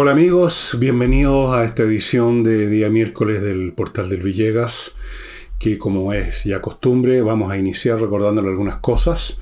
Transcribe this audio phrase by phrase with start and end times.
[0.00, 4.94] Hola amigos, bienvenidos a esta edición de día miércoles del Portal del Villegas,
[5.58, 9.38] que como es ya costumbre vamos a iniciar recordándole algunas cosas,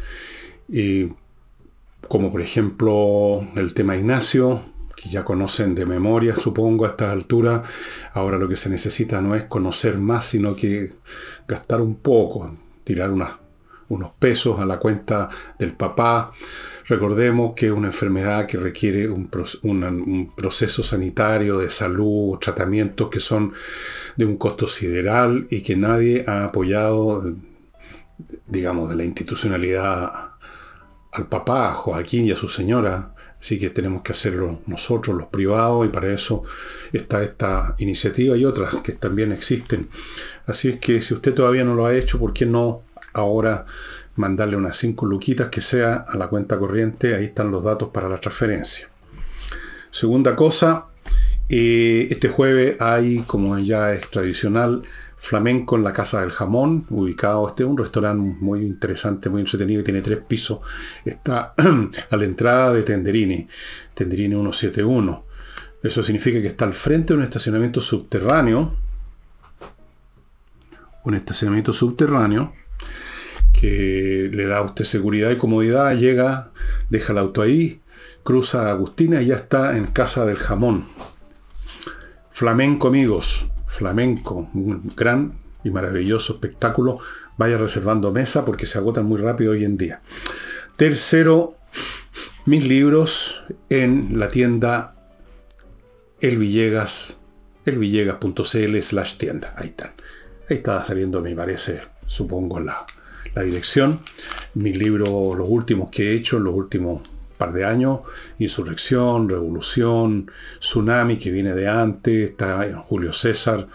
[2.08, 4.62] como por ejemplo el tema Ignacio,
[4.96, 7.60] que ya conocen de memoria, supongo, a estas alturas.
[8.14, 10.94] Ahora lo que se necesita no es conocer más, sino que
[11.46, 12.50] gastar un poco,
[12.82, 15.28] tirar unos pesos a la cuenta
[15.58, 16.32] del papá
[16.88, 19.28] Recordemos que es una enfermedad que requiere un,
[20.36, 23.52] proceso sanitario de salud, tratamientos que son
[24.14, 27.34] de un costo sideral y que nadie ha apoyado,
[28.46, 30.30] digamos, de la institucionalidad
[31.12, 33.14] al papá, a Joaquín y a su señora.
[33.40, 36.44] Así que tenemos que hacerlo nosotros, los privados, y para eso
[36.92, 39.88] está esta iniciativa y otras que también existen.
[40.46, 43.64] Así es que si usted todavía no lo ha hecho, ¿por qué no ahora
[44.16, 48.08] mandarle unas 5 luquitas que sea a la cuenta corriente, ahí están los datos para
[48.08, 48.88] la transferencia.
[49.90, 50.86] Segunda cosa,
[51.48, 54.82] eh, este jueves hay, como ya es tradicional,
[55.16, 60.02] flamenco en la Casa del Jamón, ubicado, este un restaurante muy interesante, muy entretenido, tiene
[60.02, 60.60] tres pisos,
[61.04, 61.54] está
[62.10, 63.48] a la entrada de Tenderini,
[63.94, 65.24] Tenderini 171.
[65.82, 68.74] Eso significa que está al frente de un estacionamiento subterráneo,
[71.04, 72.52] un estacionamiento subterráneo,
[73.60, 76.52] que le da a usted seguridad y comodidad, llega,
[76.90, 77.80] deja el auto ahí,
[78.22, 80.86] cruza a Agustina y ya está en Casa del Jamón.
[82.30, 86.98] Flamenco, amigos, flamenco, un gran y maravilloso espectáculo.
[87.38, 90.00] Vaya reservando mesa porque se agotan muy rápido hoy en día.
[90.76, 91.56] Tercero,
[92.44, 94.94] mis libros en la tienda
[96.20, 97.18] El Villegas,
[97.64, 99.54] elvillegas.cl slash tienda.
[99.56, 99.92] Ahí están.
[100.48, 102.86] Ahí está saliendo, me parece, supongo, la,
[103.36, 104.00] la dirección.
[104.54, 107.02] Mis libros, los últimos que he hecho, los últimos
[107.36, 108.00] par de años,
[108.38, 113.68] Insurrección, Revolución, Tsunami, que viene de antes, está Julio César,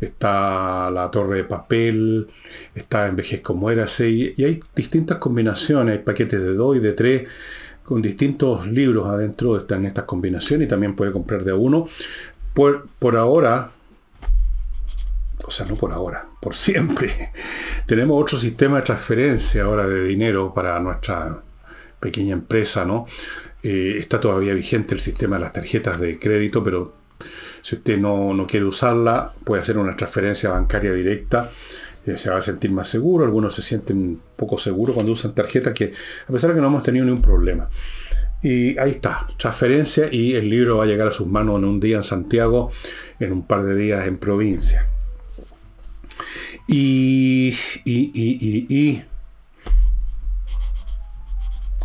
[0.00, 2.26] está La Torre de Papel,
[2.74, 7.28] está Envejez como era, y hay distintas combinaciones, hay paquetes de dos y de tres,
[7.82, 11.86] con distintos libros adentro están estas combinaciones y también puede comprar de uno.
[12.54, 13.70] Por, por ahora,
[15.44, 17.32] o sea, no por ahora, por siempre.
[17.86, 21.42] Tenemos otro sistema de transferencia ahora de dinero para nuestra
[21.98, 23.06] pequeña empresa, ¿no?
[23.62, 26.96] Eh, está todavía vigente el sistema de las tarjetas de crédito, pero
[27.62, 31.50] si usted no, quiere usarla, puede hacer una transferencia bancaria directa.
[32.04, 33.24] Eh, se va a sentir más seguro.
[33.24, 35.92] Algunos se sienten poco seguros cuando usan tarjetas que,
[36.28, 37.70] a pesar de que no hemos tenido ningún problema.
[38.42, 41.80] Y ahí está, transferencia y el libro va a llegar a sus manos en un
[41.80, 42.70] día en Santiago,
[43.18, 44.86] en un par de días en provincia.
[46.66, 47.52] Y,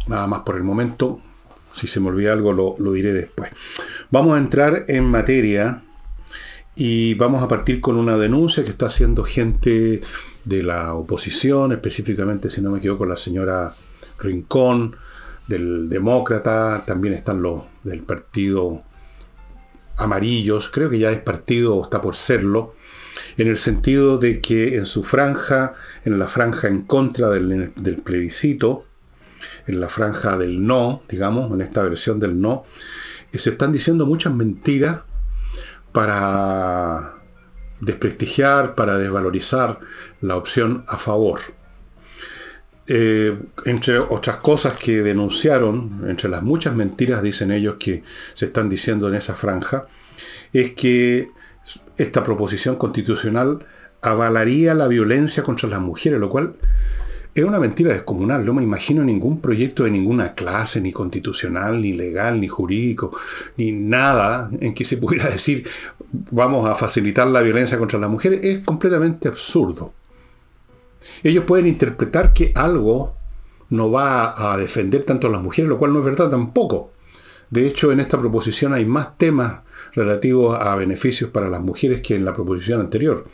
[0.08, 1.22] nada más por el momento.
[1.74, 3.52] Si se me olvida algo lo, lo diré después.
[4.10, 5.84] Vamos a entrar en materia
[6.76, 10.02] y vamos a partir con una denuncia que está haciendo gente
[10.46, 13.74] de la oposición, específicamente, si no me equivoco, la señora
[14.20, 14.96] Rincón,
[15.48, 18.84] del Demócrata, también están los del partido
[19.98, 22.76] Amarillos, creo que ya es partido o está por serlo,
[23.40, 25.74] en el sentido de que en su franja,
[26.04, 27.72] en la franja en contra del,
[28.04, 28.86] plebiscito,
[29.66, 32.66] en la franja del no, digamos, en esta versión del no,
[33.32, 35.00] eh, se están diciendo muchas mentiras
[35.94, 37.16] para
[37.80, 39.80] desprestigiar, para desvalorizar
[40.20, 41.40] la opción a favor.
[42.88, 48.68] Eh, entre otras cosas que denunciaron, entre las muchas mentiras, dicen ellos, que se están
[48.68, 49.88] diciendo en esa franja,
[50.52, 51.30] es que
[51.98, 53.66] esta proposición constitucional
[54.02, 56.56] avalaría la violencia contra las mujeres, lo cual
[57.36, 58.46] es una mentira descomunal.
[58.46, 63.18] No me imagino ningún proyecto de ninguna clase, ni constitucional, ni legal, ni jurídico,
[63.58, 65.68] ni nada en que se pudiera decir
[66.32, 68.44] vamos a facilitar la violencia contra las mujeres.
[68.44, 69.94] Es completamente absurdo.
[71.24, 73.16] Ellos pueden interpretar que algo
[73.70, 76.92] no va a defender tanto a las mujeres, lo cual no es verdad tampoco.
[77.50, 79.62] De hecho, en esta proposición hay más temas
[79.94, 83.28] relativos a beneficios para las mujeres que en la proposición anterior.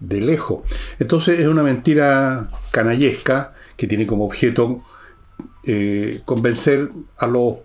[0.00, 0.62] De lejos.
[0.98, 4.82] Entonces es una mentira canallesca que tiene como objeto
[5.64, 6.88] eh, convencer
[7.18, 7.58] a los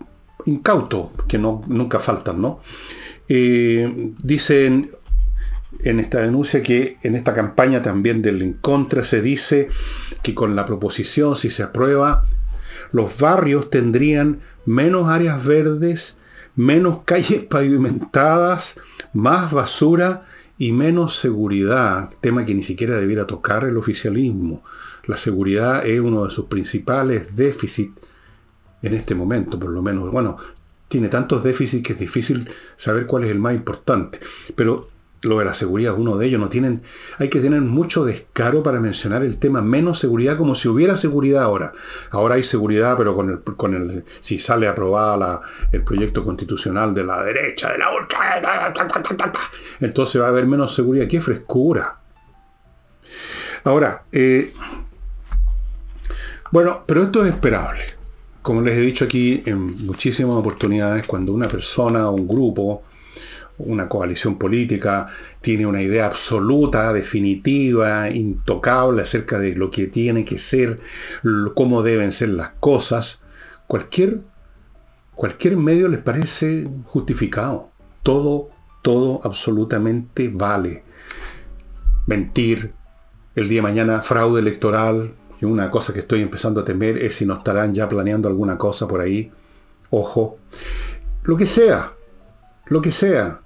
[0.46, 2.60] incautos, que no, nunca faltan, ¿no?
[3.28, 4.92] Eh, dicen
[5.84, 9.68] en esta denuncia que en esta campaña también del en contra se dice
[10.24, 12.24] que con la proposición, si se aprueba,
[12.92, 16.18] los barrios tendrían menos áreas verdes,
[16.58, 18.82] menos calles pavimentadas,
[19.14, 20.26] más basura
[20.58, 24.64] y menos seguridad, tema que ni siquiera debiera tocar el oficialismo.
[25.06, 27.94] La seguridad es uno de sus principales déficits
[28.82, 30.12] en este momento, por lo menos.
[30.12, 30.38] Bueno,
[30.88, 34.20] tiene tantos déficits que es difícil saber cuál es el más importante.
[34.56, 34.90] Pero
[35.22, 36.40] lo de la seguridad uno de ellos.
[36.40, 36.84] No tienen,
[37.18, 41.44] hay que tener mucho descaro para mencionar el tema menos seguridad como si hubiera seguridad
[41.44, 41.74] ahora.
[42.12, 45.42] Ahora hay seguridad, pero con el, con el si sale aprobada
[45.72, 48.74] el proyecto constitucional de la derecha, de la ultra,
[49.80, 51.08] entonces va a haber menos seguridad.
[51.08, 52.00] ¡Qué frescura!
[53.64, 54.54] Ahora, eh,
[56.52, 57.82] bueno, pero esto es esperable.
[58.42, 62.84] Como les he dicho aquí en muchísimas oportunidades, cuando una persona o un grupo
[63.58, 65.08] una coalición política
[65.42, 70.80] tiene una idea absoluta, definitiva, intocable acerca de lo que tiene que ser,
[71.56, 73.24] cómo deben ser las cosas,
[73.66, 74.22] cualquier,
[75.16, 77.72] cualquier medio les parece justificado.
[78.04, 78.50] Todo,
[78.82, 80.84] todo absolutamente vale.
[82.06, 82.74] Mentir,
[83.36, 87.16] el día de mañana fraude electoral, y una cosa que estoy empezando a temer es
[87.16, 89.32] si no estarán ya planeando alguna cosa por ahí.
[89.90, 90.40] Ojo.
[91.24, 91.94] Lo que sea,
[92.68, 93.42] lo que sea.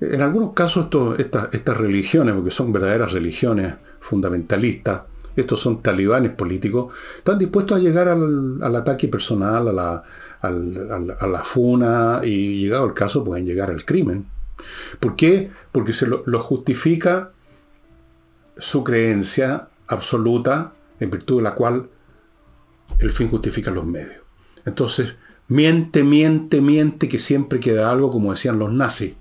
[0.00, 5.02] En algunos casos estas, religiones, porque son verdaderas religiones fundamentalistas,
[5.34, 10.04] estos son talibanes políticos, están dispuestos a llegar al, ataque personal, a la,
[10.40, 14.26] a la, funa y llegado el caso pueden llegar al crimen.
[15.00, 15.50] ¿Por qué?
[15.72, 17.32] Porque se lo, justifica
[18.56, 21.88] su creencia absoluta en virtud de la cual
[22.98, 24.22] el fin justifica los medios.
[24.64, 25.14] Entonces,
[25.46, 29.14] miente, miente, miente que siempre queda algo como decían los nazis.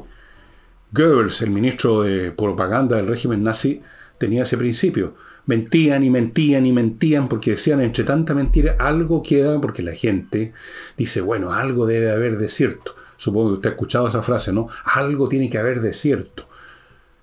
[0.98, 3.84] Goebbels, el ministro de propaganda del régimen nazi,
[4.18, 5.14] tenía ese principio.
[5.46, 10.54] Mentían y mentían y mentían porque decían entre tanta mentira algo queda porque la gente
[10.98, 12.96] dice, bueno, algo debe haber de cierto.
[13.16, 14.70] Supongo que usted ha escuchado esa frase, ¿no?
[14.84, 16.48] Algo tiene que haber de cierto.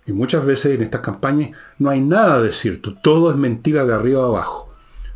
[0.06, 3.94] Y muchas veces en estas campañas no hay nada de cierto, todo es mentira de
[3.94, 4.74] arriba a abajo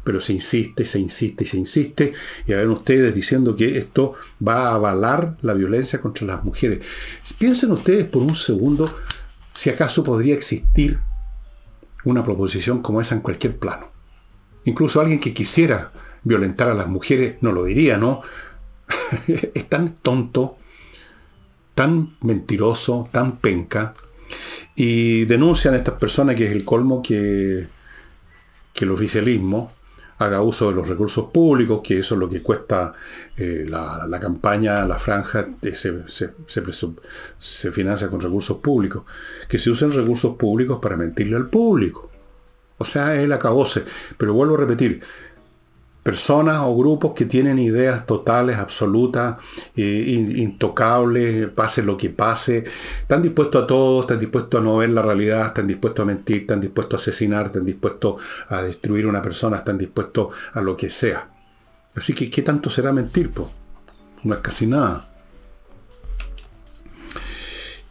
[0.09, 2.15] pero se insiste, se insiste y se insiste.
[2.47, 6.81] Y a ver ustedes diciendo que esto va a avalar la violencia contra las mujeres.
[7.37, 8.91] Piensen ustedes por un segundo
[9.53, 10.99] si acaso podría existir
[12.05, 13.91] una proposición como esa en cualquier plano.
[14.65, 15.93] Incluso alguien que quisiera
[16.25, 18.23] violentar a las mujeres no lo diría, ¿no?
[19.27, 20.57] es tan tonto,
[21.75, 23.93] tan mentiroso, tan penca.
[24.75, 27.67] Y denuncian a estas personas que es el colmo que,
[28.73, 29.71] que el oficialismo
[30.19, 32.93] haga uso de los recursos públicos, que eso es lo que cuesta
[33.37, 39.05] eh, la, campaña, la franja, eh, se, se, financia con recursos públicos,
[39.49, 42.11] que se usen recursos públicos para mentirle al público.
[42.79, 43.85] O sea, es el acabose.
[44.17, 45.01] Pero vuelvo a repetir,
[46.09, 49.37] personas o grupos que tienen ideas totales, absolutas,
[49.77, 52.65] eh, intocables, pase lo que pase,
[53.03, 56.41] están dispuestos a todo, están dispuestos a no ver la realidad, están dispuestos a mentir,
[56.41, 60.89] están dispuestos a asesinar, están dispuestos a destruir una persona, están dispuestos a lo que
[60.89, 61.31] sea.
[61.95, 63.31] Así que, ¿qué tanto será mentir?
[64.23, 65.05] No es casi nada.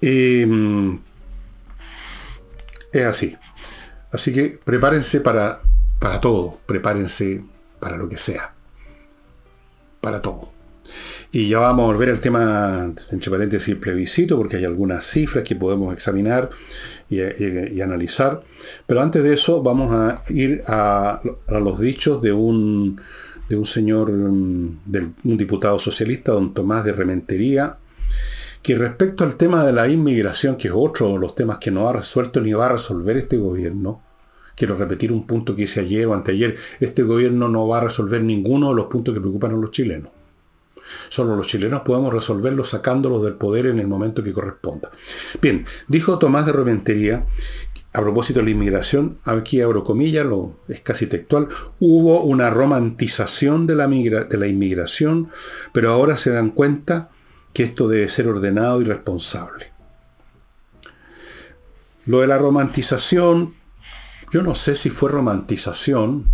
[0.02, 1.00] Em,
[2.92, 3.38] es así.
[4.12, 5.62] Así que prepárense para,
[6.00, 7.44] para todo, prepárense
[7.79, 8.53] para lo que sea,
[10.01, 10.57] para todo.
[11.31, 15.56] Y ya vamos a volver al tema, entre paréntesis, plebiscito, porque hay algunas cifras que
[15.56, 16.50] podemos examinar
[17.09, 18.41] y, analizar.
[18.85, 23.01] Pero antes de eso, vamos a ir a, los dichos de un,
[23.50, 27.77] de un señor, mm, de un diputado socialista, don Tomás de Rementería,
[28.62, 31.88] que respecto al tema de la inmigración, que es otro de los temas que no
[31.88, 34.01] ha resuelto ni va a resolver este gobierno,
[34.58, 36.58] Quiero repetir un punto que hice ayer o anteayer.
[36.80, 40.12] Este gobierno no va a resolver ninguno de los puntos que preocupan a los chilenos.
[41.10, 44.90] Solo los chilenos podemos resolverlos sacándolos del poder en el momento que corresponda.
[45.40, 47.28] Bien, dijo Tomás de Rementería,
[47.94, 51.50] a propósito de la inmigración, aquí abro comillas, lo, es casi textual,
[51.80, 55.30] hubo una romantización de la, de la inmigración,
[55.72, 57.12] pero ahora se dan cuenta
[57.54, 59.72] que esto debe ser ordenado y responsable.
[62.08, 63.54] Lo de la romantización
[64.31, 66.25] yo no sé si fue romantización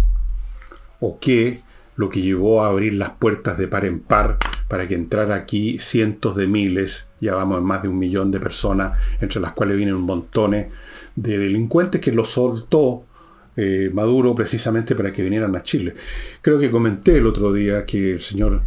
[0.99, 1.61] o qué
[1.95, 5.77] lo que llevó a abrir las puertas de par en par para que entrara aquí
[5.79, 9.77] cientos de miles, ya vamos en más de un millón de personas, entre las cuales
[9.77, 13.05] vienen un montón de delincuentes que lo soltó
[13.55, 15.93] eh, Maduro precisamente para que vinieran a Chile.
[16.41, 18.63] Creo que comenté el otro día que el señor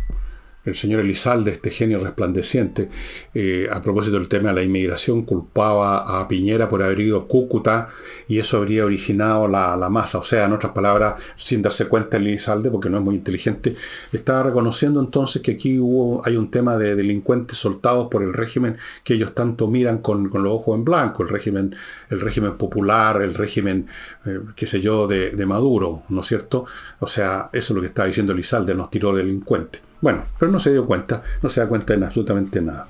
[0.66, 2.90] el señor Elizalde, este genio resplandeciente,
[3.32, 7.88] eh, a propósito del tema de la inmigración, culpaba a Piñera por haber ido Cúcuta
[8.26, 10.18] y eso habría originado la, masa.
[10.18, 13.76] O sea, en otras palabras, sin darse cuenta Elizalde, porque no es muy inteligente,
[14.12, 18.76] estaba reconociendo entonces que aquí hubo, hay un tema de delincuentes soltados por el régimen
[19.04, 21.76] que ellos tanto miran con, los ojos en blanco, el régimen,
[22.10, 23.86] el régimen popular, el régimen,
[24.24, 26.64] eh, qué sé yo, de, de Maduro, ¿no es cierto?
[26.98, 29.85] O sea, eso es lo que estaba diciendo Elizalde, nos tiró delincuentes.
[30.00, 32.88] Bueno, pero no se dio cuenta, no se da cuenta de absolutamente nada.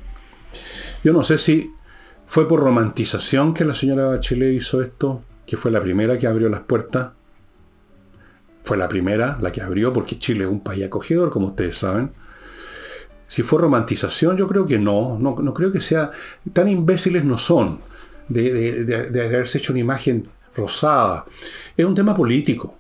[1.04, 1.72] Yo no sé si
[2.26, 6.48] fue por romantización que la señora Bachelet hizo esto, que fue la primera que abrió
[6.48, 7.12] las puertas.
[8.64, 12.10] Fue la primera, la que abrió, porque Chile es un país acogedor, como ustedes saben.
[13.28, 16.10] Si fue romantización, yo creo que no, no, creo que sea,
[16.52, 17.80] tan imbéciles no son
[18.28, 21.26] de, de haberse hecho una imagen rosada.
[21.76, 22.76] Es un tema político.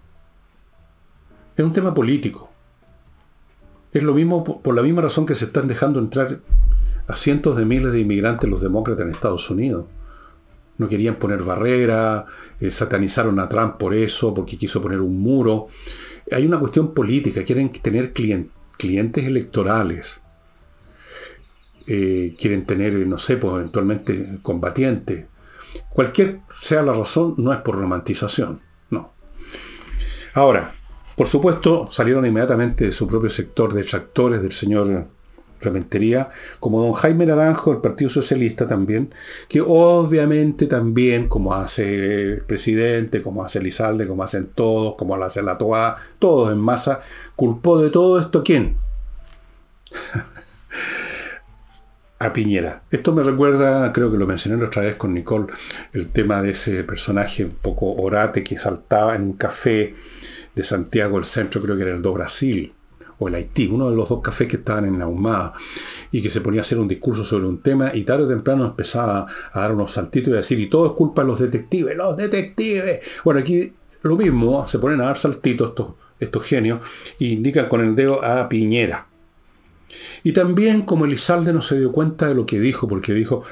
[1.56, 2.50] Es un tema político.
[3.96, 6.40] Es lo mismo por la misma razón que se están dejando entrar
[7.06, 9.86] a cientos de miles de inmigrantes los demócratas en Estados Unidos.
[10.76, 12.26] No querían poner barrera,
[12.60, 15.68] eh, satanizaron a Trump por eso, porque quiso poner un muro.
[16.30, 20.20] Hay una cuestión política, quieren tener clientes electorales.
[21.86, 25.24] Eh, quieren tener, no sé, pues eventualmente combatientes.
[25.88, 28.60] Cualquier sea la razón, no es por romantización,
[28.90, 29.14] no.
[30.34, 30.75] Ahora,
[31.16, 35.06] por supuesto, salieron inmediatamente de su propio sector de detractores del señor
[35.60, 36.28] Rementería,
[36.60, 39.14] como don Jaime Naranjo del Partido Socialista también,
[39.48, 45.24] que obviamente también, como hace el presidente, como hace Elizalde, como hacen todos, como lo
[45.24, 47.00] hace la TOA, todos en masa,
[47.34, 48.76] culpó de todo esto quién?
[52.18, 52.82] a Piñera.
[52.90, 55.46] Esto me recuerda, creo que lo mencioné la otra vez con Nicole,
[55.92, 59.94] el tema de ese personaje un poco orate que saltaba en un café
[60.56, 62.72] de Santiago, el centro, creo que era el do Brasil,
[63.18, 65.52] o el Haití, uno de los dos cafés que estaban en la humada,
[66.10, 68.64] y que se ponía a hacer un discurso sobre un tema, y tarde o temprano
[68.64, 71.96] empezaba a dar unos saltitos y a decir, y todo es culpa de los detectives,
[71.96, 73.00] los detectives.
[73.22, 73.72] Bueno, aquí
[74.02, 76.80] lo mismo, se ponen a dar saltitos estos, estos genios,
[77.18, 79.06] y indican con el dedo a Piñera.
[80.22, 83.44] Y también como Elizalde no se dio cuenta de lo que dijo, porque dijo,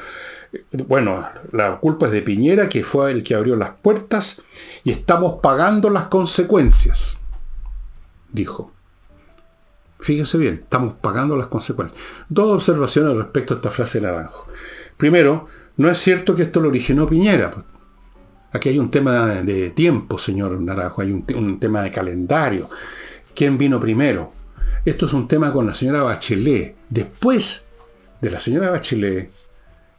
[0.87, 4.43] bueno, la culpa es de Piñera, que fue el que abrió las puertas,
[4.83, 7.19] y estamos pagando las consecuencias,
[8.33, 8.73] dijo.
[10.01, 11.99] Fíjese bien, estamos pagando las consecuencias.
[12.29, 14.49] Dos observaciones respecto a esta frase de Naranjo.
[14.99, 15.47] Primero,
[15.77, 17.53] no es cierto que esto lo originó Piñera.
[18.53, 22.69] Aquí hay un tema de tiempo, señor Naranjo, hay un, un tema de calendario.
[23.35, 24.33] ¿Quién vino primero?
[24.85, 26.77] Esto es un tema con la señora Bachelet.
[26.91, 27.65] Después
[28.21, 29.33] de la señora Bachelet,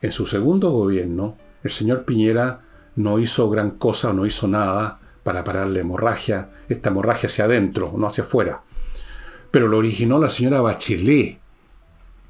[0.05, 2.61] en su segundo gobierno, el señor Piñera
[2.95, 7.93] no hizo gran cosa, no hizo nada para parar la hemorragia, esta hemorragia hacia adentro,
[7.97, 8.61] no hacia afuera.
[9.51, 11.39] Pero lo originó la señora Bachelet.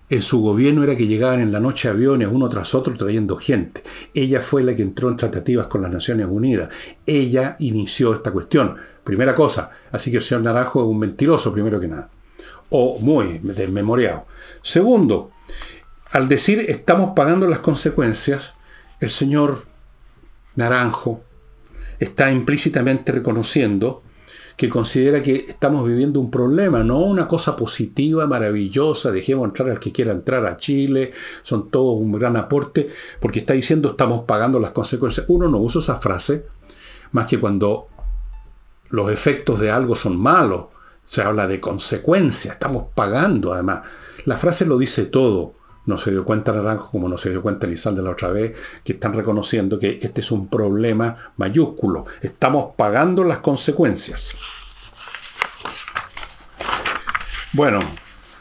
[0.08, 3.84] En su gobierno era que llegaban en la noche aviones uno tras otro trayendo gente.
[4.13, 6.70] Ella fue la que entró en tratativas con las Naciones Unidas.
[7.05, 8.75] Ella inició esta cuestión.
[9.03, 9.72] Primera cosa.
[9.91, 12.10] Así que el señor Naranjo es un mentiroso, primero que nada
[12.70, 14.25] o muy desmemoriado.
[14.62, 15.32] Segundo,
[16.15, 18.53] al decir estamos pagando las consecuencias,
[19.01, 19.65] el señor
[20.55, 21.22] Naranjo
[22.00, 24.01] está implícitamente reconociendo
[24.55, 29.79] que considera que estamos viviendo un problema, no una cosa positiva, maravillosa, dejemos entrar al
[29.81, 32.88] que quiera entrar a Chile, son todos un gran aporte,
[33.19, 35.25] porque está diciendo estamos pagando las consecuencias.
[35.27, 36.45] Uno no usa esa frase
[37.12, 37.89] más que cuando
[38.88, 40.67] los efectos de algo son malos,
[41.03, 43.81] se habla de consecuencia, estamos pagando además.
[44.24, 45.64] La frase lo dice todo.
[45.86, 48.94] No se dio cuenta Naranjo, como no se dio cuenta Elizalde la otra vez, que
[48.94, 52.06] están reconociendo que este es un problema mayúsculo.
[52.22, 54.34] Estamos pagando las consecuencias.
[57.54, 57.80] Bueno,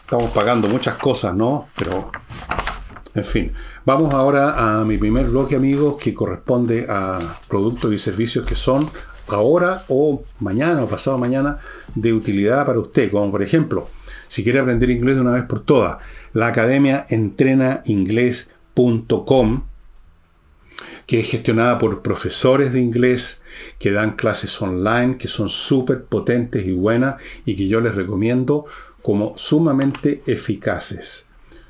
[0.00, 1.68] estamos pagando muchas cosas, ¿no?
[1.76, 2.10] Pero,
[3.14, 3.52] en fin.
[3.84, 8.88] Vamos ahora a mi primer bloque, amigos, que corresponde a productos y servicios que son
[9.28, 11.58] ahora o mañana o pasado mañana
[11.94, 13.88] de utilidad para usted, como por ejemplo,
[14.28, 15.98] si quiere aprender inglés de una vez por todas,
[16.34, 19.64] la academia entrenainglés.com,
[21.06, 23.40] que es gestionada por profesores de inglés
[23.78, 27.14] que dan clases online, que son súper potentes y buenas
[27.46, 28.66] y que yo les recomiendo
[29.00, 31.28] como sumamente eficaces.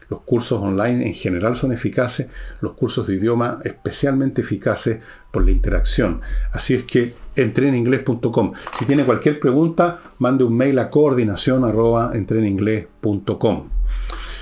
[0.09, 2.29] Los cursos online en general son eficaces,
[2.61, 6.23] los cursos de idioma especialmente eficaces por la interacción.
[6.53, 8.53] Así es que entreninglés.com.
[8.79, 12.13] Si tiene cualquier pregunta, mande un mail a coordinación arroba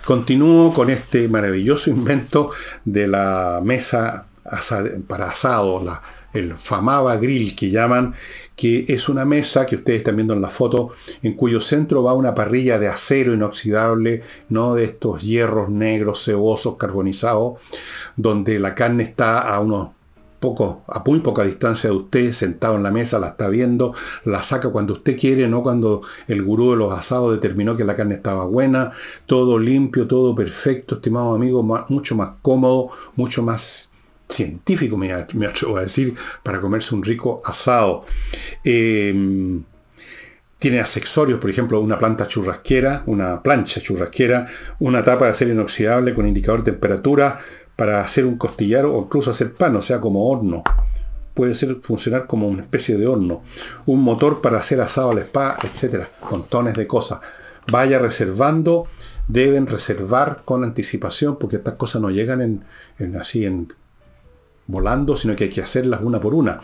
[0.04, 2.50] Continúo con este maravilloso invento
[2.84, 4.26] de la mesa
[5.06, 5.80] para asado,
[6.32, 8.14] el Famaba Grill que llaman,
[8.56, 10.90] que es una mesa que ustedes están viendo en la foto,
[11.22, 16.76] en cuyo centro va una parrilla de acero inoxidable, no de estos hierros negros, cebosos,
[16.76, 17.60] carbonizados,
[18.16, 19.90] donde la carne está a unos
[20.42, 23.94] poco, a muy poca distancia de usted, sentado en la mesa, la está viendo,
[24.24, 27.96] la saca cuando usted quiere, no cuando el gurú de los asados determinó que la
[27.96, 28.92] carne estaba buena,
[29.24, 33.92] todo limpio, todo perfecto, estimado amigo, mucho más cómodo, mucho más
[34.28, 38.04] científico, me, atrevo a decir, para comerse un rico asado.
[38.64, 39.62] Em,
[40.58, 44.46] tiene accesorios, por ejemplo, una planta churrasquera, una plancha churrasquera,
[44.78, 47.40] una tapa de acero inoxidable con indicador de temperatura
[47.76, 50.62] para hacer un costillar o incluso hacer pan, o sea, como horno.
[51.34, 53.42] Puede ser funcionar como una especie de horno.
[53.86, 56.08] Un motor para hacer asado a la espada, etcétera.
[56.30, 57.20] Montones de cosas.
[57.70, 58.86] Vaya reservando,
[59.28, 62.40] deben reservar con anticipación, porque estas cosas no llegan
[62.98, 63.72] en, así en
[64.66, 66.60] volando, sino que hay que hacerlas una por una.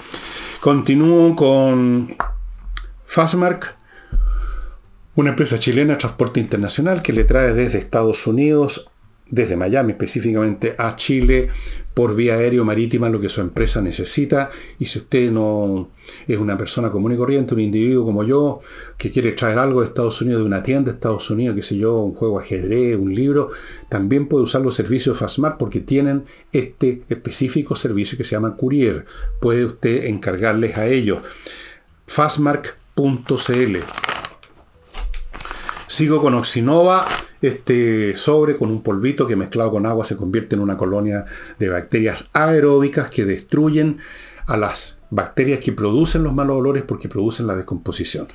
[0.60, 2.14] Continúo con
[3.06, 3.78] Fastmark
[5.18, 8.88] una empresa chilena de transporte internacional que le trae desde Estados Unidos,
[9.30, 11.49] desde Miami específicamente, a Chile
[11.94, 14.50] por vía aéreo marítima lo que su empresa necesita.
[14.78, 15.90] Y si usted no
[16.26, 18.61] es una persona común y corriente, un individuo como yo,
[18.97, 21.76] que quiere traer algo de Estados Unidos, de una tienda de Estados Unidos, qué sé
[21.76, 23.50] yo, un juego ajedrez, un libro,
[23.88, 28.56] también puede usar los servicios de Fastmark porque tienen este específico servicio que se llama
[28.56, 29.04] Courier.
[29.40, 31.18] Puede usted encargarles a ellos.
[32.06, 33.76] Fastmark.cl
[35.88, 37.06] Sigo con Oxinova,
[37.42, 41.26] este sobre con un polvito que mezclado con agua se convierte en una colonia
[41.59, 43.99] de bacterias aeróbicas que destruyen
[44.47, 48.26] a las bacterias que producen los malos olores porque producen la descomposición.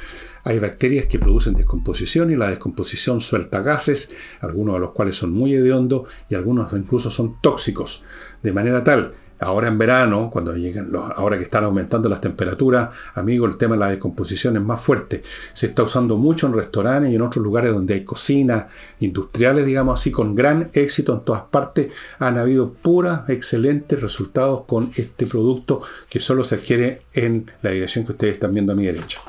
[0.44, 5.32] Hay bacterias que producen descomposición y la descomposición suelta gases, algunos de los cuales son
[5.32, 8.04] muy hediondos y algunos incluso son tóxicos,
[8.44, 12.90] de manera tal Ahora en verano, cuando llegan los, ahora que están aumentando las temperaturas,
[13.14, 15.22] amigo, el tema de la descomposición es más fuerte.
[15.54, 18.68] Se está usando mucho en restaurantes y en otros lugares donde hay cocinas
[19.02, 21.92] industriales, digamos así, con gran éxito en todas partes.
[22.20, 28.06] Han habido puras, excelentes resultados con este producto que solo se adquiere en la dirección
[28.06, 29.20] que ustedes están viendo a mi derecha.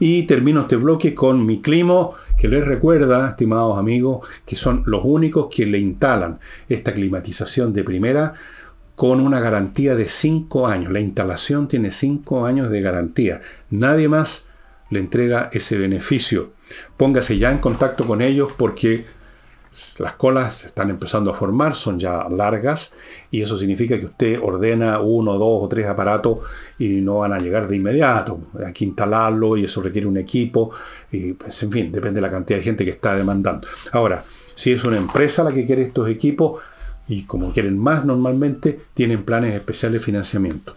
[0.00, 5.02] Y termino este bloque con mi climo, que les recuerda, estimados amigos, que son los
[5.04, 8.34] únicos que le instalan esta climatización de primera
[9.00, 10.92] con una garantía de 5 años.
[10.92, 13.40] La instalación tiene 5 años de garantía.
[13.70, 14.48] Nadie más
[14.90, 16.52] le entrega ese beneficio.
[16.98, 19.06] Póngase ya en contacto con ellos porque
[19.96, 22.92] las colas se están empezando a formar, son ya largas
[23.30, 26.40] y eso significa que usted ordena uno, dos o tres aparatos
[26.78, 28.38] y no van a llegar de inmediato.
[28.62, 30.72] Hay que instalarlo y eso requiere un equipo
[31.10, 33.66] y pues en fin, depende de la cantidad de gente que está demandando.
[33.92, 34.22] Ahora,
[34.54, 36.60] si es una empresa la que quiere estos equipos,
[37.10, 40.76] y como quieren más normalmente, tienen planes especiales de financiamiento.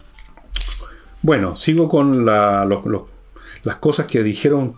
[1.22, 4.74] Bueno, sigo con las cosas que dijeron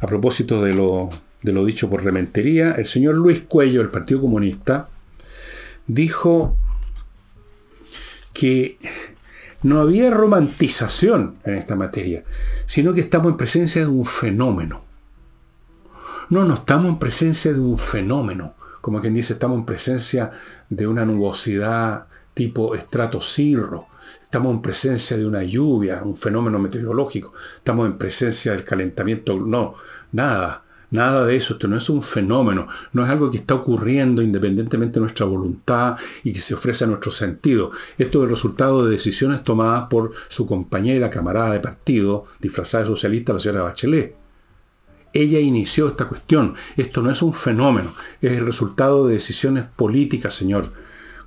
[0.00, 1.10] a propósito de lo,
[1.42, 2.76] de lo dicho por Rementería.
[2.78, 4.88] El señor Luis Cuello, del Partido Comunista,
[5.88, 6.56] dijo
[8.32, 8.78] que
[9.64, 12.22] no había romantización en esta materia,
[12.66, 14.84] sino que estamos en presencia de un fenómeno.
[16.30, 20.32] No, no estamos en presencia de un fenómeno como quien dice, estamos en presencia
[20.68, 23.86] de una nubosidad tipo estrato cirro,
[24.24, 29.76] estamos en presencia de una lluvia, un fenómeno meteorológico, estamos en presencia del calentamiento, no,
[30.10, 34.20] nada, nada de eso, esto no es un fenómeno, no es algo que está ocurriendo
[34.20, 38.84] independientemente de nuestra voluntad y que se ofrece a nuestro sentido, esto es el resultado
[38.84, 44.21] de decisiones tomadas por su compañera, camarada de partido, disfrazada de socialista, la señora Bachelet.
[45.12, 46.54] Ella inició esta cuestión.
[46.76, 50.72] Esto no es un fenómeno, es el resultado de decisiones políticas, señor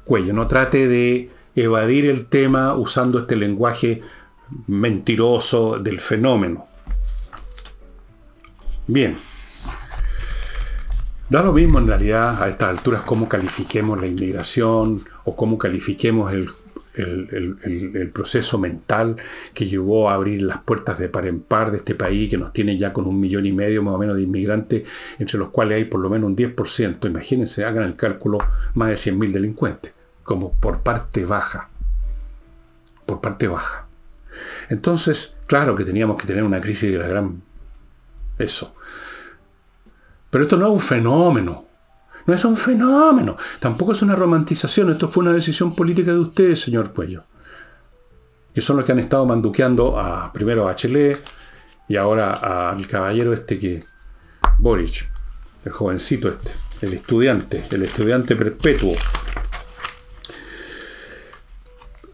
[0.04, 0.34] Cuello.
[0.34, 4.02] No trate de evadir el tema usando este lenguaje
[4.67, 6.65] mentiroso del fenómeno.
[8.88, 9.17] Bien.
[11.30, 16.32] Da lo mismo en realidad a estas alturas cómo califiquemos la inmigración o cómo califiquemos
[16.32, 16.50] el
[16.97, 19.17] el, proceso mental
[19.53, 22.53] que llevó a abrir las puertas de par en par de este país, que nos
[22.53, 24.84] tiene ya con un millón y medio más o menos de inmigrantes,
[25.19, 27.08] entre los cuales hay por lo menos un 10%.
[27.08, 28.38] Imagínense, hagan el cálculo,
[28.73, 31.69] más de 100.000 delincuentes, como por parte baja.
[33.05, 33.88] Por parte baja.
[34.69, 37.41] Entonces, claro que teníamos que tener una crisis de la gran...
[38.38, 38.75] Eso.
[40.29, 41.65] Pero esto no es un fenómeno.
[42.26, 46.62] No es un fenómeno, tampoco es una romantización, esto fue una decisión política de ustedes,
[46.62, 47.24] señor Cuello.
[48.54, 51.24] Que son los que han estado manduqueando a, primero a Bachelet
[51.88, 53.84] y ahora al caballero este que.
[54.58, 55.10] Boric,
[55.66, 58.94] el jovencito este, el estudiante, el estudiante perpetuo.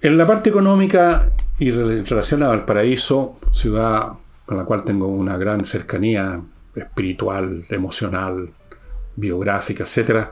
[0.01, 4.13] En la parte económica y relacionada al paraíso, ciudad
[4.45, 6.41] con la cual tengo una gran cercanía
[6.75, 8.49] espiritual, emocional,
[9.15, 10.27] biográfica, etc.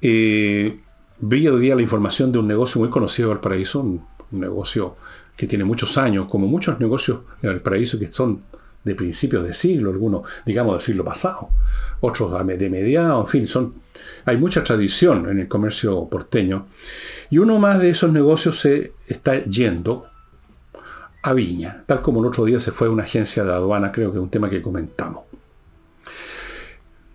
[0.00, 0.76] Eh,
[1.22, 4.96] hoy día la información de un negocio muy conocido del paraíso, un, negocio
[5.36, 8.42] que tiene muchos años, como muchos negocios en el paraíso que son
[8.82, 11.50] de principios de siglo, algunos, digamos, del siglo pasado,
[12.00, 13.74] otros de mediados, en fin, son,
[14.24, 16.66] hay mucha tradición en el comercio porteño.
[17.30, 20.06] Y uno más de esos negocios se está yendo
[21.22, 24.10] a Viña, tal como el otro día se fue a una agencia de aduana, creo
[24.10, 25.24] que es un tema que comentamos.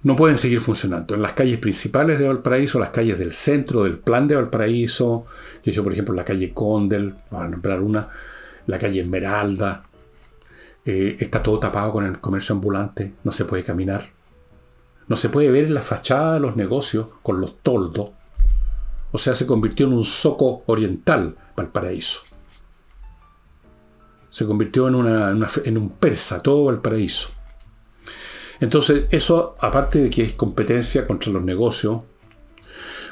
[0.01, 1.15] No pueden seguir funcionando.
[1.15, 5.25] En las calles principales de Valparaíso, las calles del centro del plan de Valparaíso,
[5.61, 8.09] que yo por ejemplo la calle Condel, para nombrar una,
[8.65, 9.83] la calle Esmeralda,
[10.85, 14.05] eh, está todo tapado con el comercio ambulante, no se puede caminar.
[15.07, 18.11] No se puede ver en la fachada de los negocios con los toldos.
[19.11, 22.21] O sea, se convirtió en un soco oriental Valparaíso
[24.29, 27.29] se convirtió en, en un persa, todo el paraíso.
[28.59, 32.01] Entonces, eso, aparte de que es competencia contra los negocios,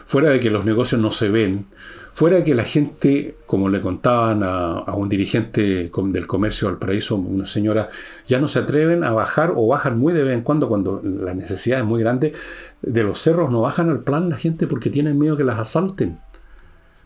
[0.06, 1.68] fuera de que los negocios no se ven,
[2.14, 7.16] fuera de que la gente, como le contaban a, un dirigente del comercio del paraíso,
[7.16, 7.90] una señora,
[8.28, 11.34] ya no se atreven a bajar o bajan muy de vez en cuando, cuando la
[11.34, 12.34] necesidad es muy grande,
[12.82, 16.20] de los cerros no bajan al plan la gente porque tienen miedo que las asalten,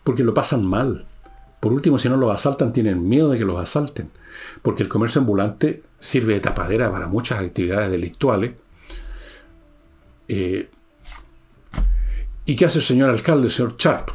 [0.04, 1.06] porque lo pasan mal.
[1.62, 4.10] Por último, si no los asaltan, tienen miedo de que los asalten,
[4.63, 8.54] porque el comercio ambulante sirve de tapadera para muchas actividades delictuales.
[10.28, 10.69] Eh,
[12.45, 14.10] ¿Y qué hace el señor alcalde, el señor Sharp?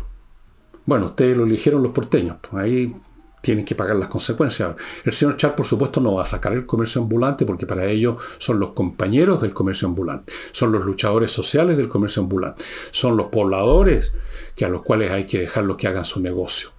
[0.87, 2.97] Bueno, ustedes lo eligieron los porteños, pues ahí
[3.43, 4.75] tienen que pagar las consecuencias.
[5.05, 8.21] El señor Sharp, por supuesto, no va a sacar el comercio ambulante porque para ellos
[8.39, 13.29] son los compañeros del comercio ambulante, son los luchadores sociales del comercio ambulante, son los
[13.29, 14.13] pobladores
[14.57, 16.76] que a los cuales hay que dejarlos que hagan su negocio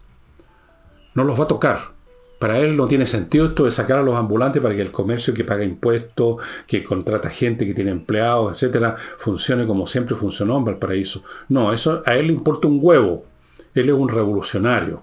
[1.17, 1.79] no los va a tocar.
[2.37, 5.33] Para él no tiene sentido esto de sacar a los ambulantes para que el comercio
[5.33, 6.35] que paga impuestos,
[6.67, 11.23] que contrata gente, que tiene empleados, etcétera, funcione como siempre funcionó en Valparaíso.
[11.49, 13.25] No, eso a él le importa un huevo.
[13.73, 15.01] Él es un revolucionario.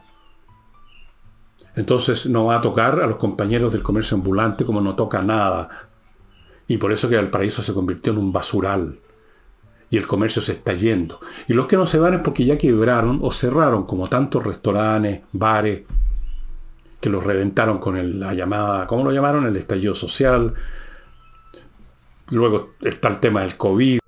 [1.74, 5.68] Entonces no va a tocar a los compañeros del comercio ambulante como no toca nada.
[6.68, 9.00] Y por eso que Valparaíso se convirtió en un basural.
[9.90, 11.18] Y el comercio se está yendo.
[11.48, 15.22] Y los que no se van es porque ya quebraron o cerraron, como tantos restaurantes,
[15.32, 15.82] bares,
[17.04, 19.44] que los reventaron con la llamada, ¿cómo lo llamaron?
[19.44, 20.54] El estallido social.
[22.30, 23.98] Luego está el tema del COVID.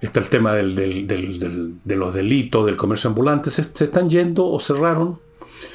[0.00, 3.52] Está el tema de los delitos, del comercio ambulante.
[3.52, 5.20] Se, están yendo o cerraron.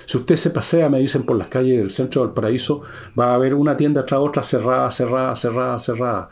[0.06, 2.82] Si usted se pasea, me dicen, por las calles del centro del paraíso,
[3.18, 6.30] va a haber una tienda tras otra cerrada, cerrada, cerrada, cerrada.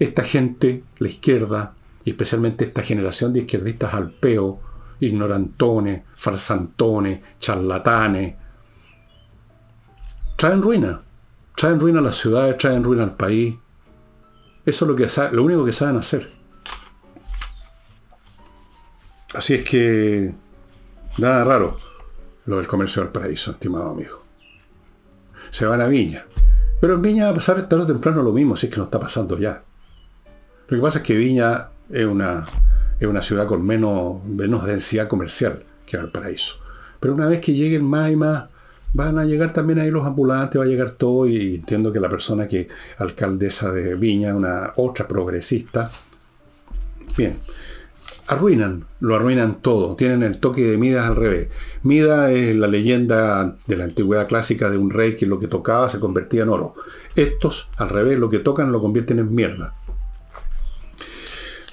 [0.00, 4.58] Esta gente, la izquierda, y especialmente esta generación de izquierdistas al peo,
[4.98, 8.41] ignorantones, farsantones, charlatanes,
[10.42, 11.00] traen ruina.
[11.54, 13.54] Traen ruina a las ciudades, traen ruina al país.
[14.66, 16.28] Eso es lo, que, lo único que saben hacer.
[19.36, 20.34] Así es que
[21.18, 21.78] nada raro
[22.46, 24.24] lo del comercio del paraíso, estimado amigo.
[25.52, 26.26] Se van a Viña.
[26.80, 28.84] Pero en Viña va a pasar tarde o temprano lo mismo, si es que no
[28.86, 29.62] está pasando ya.
[30.66, 32.44] Lo que pasa es que Viña es una,
[32.98, 36.56] es una ciudad con menos, menos densidad comercial que Valparaíso.
[36.98, 38.46] Pero una vez que lleguen más y más
[38.94, 42.08] van a llegar también ahí los ambulantes, va a llegar todo y entiendo que la
[42.08, 45.90] persona que alcaldesa de Viña, una otra progresista,
[47.16, 47.36] bien,
[48.26, 51.48] arruinan, lo arruinan todo, tienen el toque de Midas al revés.
[51.82, 55.88] Midas es la leyenda de la antigüedad clásica de un rey que lo que tocaba
[55.88, 56.74] se convertía en oro.
[57.16, 59.74] Estos, al revés, lo que tocan lo convierten en mierda.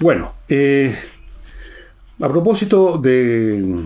[0.00, 0.96] Bueno, eh,
[2.20, 3.84] a propósito de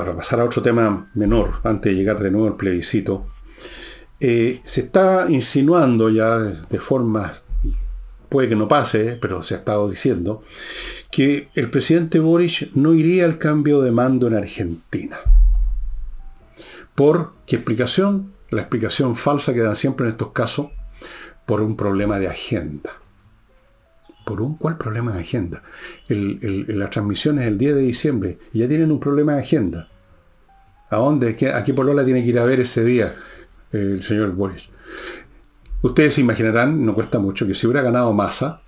[0.00, 3.26] para pasar a otro tema menor, antes de llegar de nuevo al plebiscito,
[4.20, 7.32] eh, se está insinuando ya de forma,
[8.28, 10.42] puede que no pase, pero se ha estado diciendo,
[11.10, 15.18] que el presidente Boric no iría al cambio de mando en Argentina.
[16.94, 18.32] ¿Por qué explicación?
[18.50, 20.68] La explicación falsa que dan siempre en estos casos,
[21.46, 22.92] por un problema de agenda.
[24.28, 25.62] ¿Por un cuál problema de agenda?
[26.10, 29.88] la transmisión es el 10 de diciembre y ya tienen un problema de agenda.
[30.90, 31.34] ¿A dónde?
[31.54, 33.14] ¿A qué Polola tiene que ir a ver ese día
[33.72, 34.68] el señor Boris?
[35.80, 38.60] Ustedes se imaginarán, no cuesta mucho, que si hubiera ganado Massa,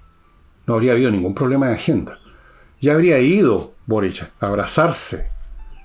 [0.67, 2.19] no habría habido ningún problema de agenda.
[2.81, 5.29] Ya habría ido Boris a abrazarse.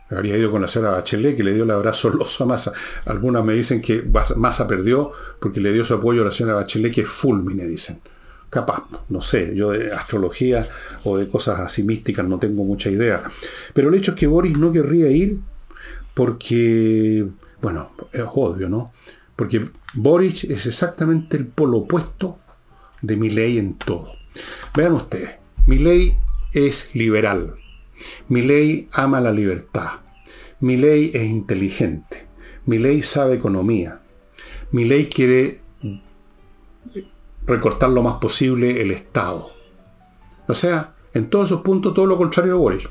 [0.10, 2.72] Habría ido con la señora Bachelet, que le dio el abrazo loso a Massa.
[3.04, 5.12] Algunas me dicen que Massa perdió
[5.42, 8.00] porque le dio su apoyo a la señora Bachelet, que es fulmine, dicen
[8.50, 10.68] capaz, no sé, yo de astrología
[11.04, 13.24] o de cosas así místicas no tengo mucha idea.
[13.74, 15.40] Pero el hecho es que Boris no querría ir
[16.14, 17.28] porque,
[17.62, 18.94] bueno, es obvio, ¿no?
[19.36, 22.40] Porque Boris es exactamente el polo opuesto
[23.02, 24.14] de ley en todo.
[24.76, 25.32] Vean ustedes,
[25.68, 26.18] ley
[26.54, 27.56] es liberal,
[28.30, 30.00] ley ama la libertad,
[30.62, 32.28] ley es inteligente,
[32.66, 34.02] ley sabe economía,
[34.72, 35.58] ley quiere
[37.46, 39.52] recortar lo más posible el Estado.
[40.48, 42.90] O sea, en todos esos puntos todo lo contrario de Boris.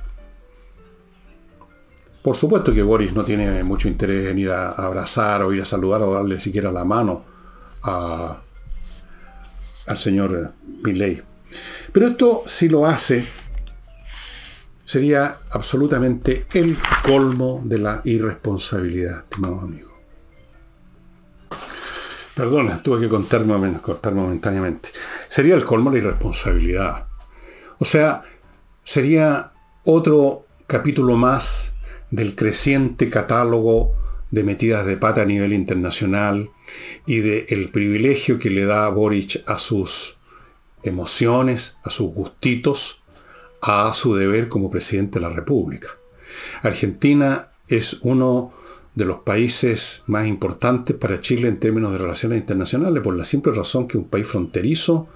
[2.23, 5.67] Por supuesto que Boris no tiene mucho interés en ir a abrazar o ir a
[5.67, 7.23] saludar o darle siquiera la mano
[7.83, 8.41] a,
[9.87, 11.23] al señor Milley.
[11.93, 13.25] Pero esto, si lo hace,
[14.85, 19.94] sería absolutamente el colmo de la irresponsabilidad, estimado amigo.
[22.35, 24.91] Perdona, tuve que contarme, cortar momentáneamente.
[25.29, 27.07] Sería el colmo de la irresponsabilidad.
[27.79, 28.23] O sea,
[28.83, 29.53] sería
[29.85, 31.75] otro capítulo más
[32.11, 33.93] del creciente catálogo
[34.31, 36.51] de metidas de pata a nivel internacional
[37.07, 40.19] y del privilegio que le da Boric a sus
[40.83, 43.03] emociones, a sus gustitos,
[43.63, 45.89] a su deber como presidente de la República.
[46.63, 48.53] Argentina es uno
[48.95, 53.53] de los países más importantes para Chile en términos de relaciones internacionales, por la simple
[53.53, 55.09] razón que un país fronterizo,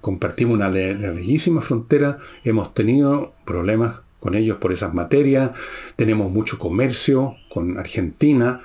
[0.00, 5.50] compartimos una larguísima frontera, hemos tenido problemas con ellos por esas materias,
[5.96, 8.62] tenemos mucho comercio con Argentina,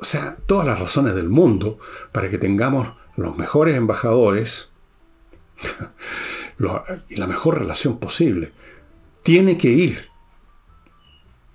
[0.00, 1.78] o sea, todas las razones del mundo
[2.10, 4.70] para que tengamos los mejores embajadores
[7.08, 8.52] y la mejor relación posible.
[9.22, 10.08] Tiene que ir.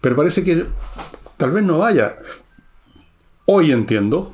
[0.02, 0.66] Pero parece que
[1.38, 2.18] tal vez no vaya.
[3.46, 4.34] Hoy entiendo,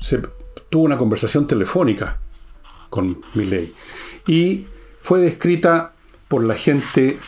[0.00, 0.22] se
[0.68, 2.18] tuvo una conversación telefónica
[2.88, 3.74] con Milley
[4.26, 4.66] y
[5.00, 5.92] fue descrita
[6.28, 7.18] por la gente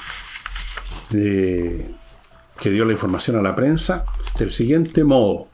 [1.11, 4.05] que dio la información a la prensa
[4.39, 5.49] del siguiente modo.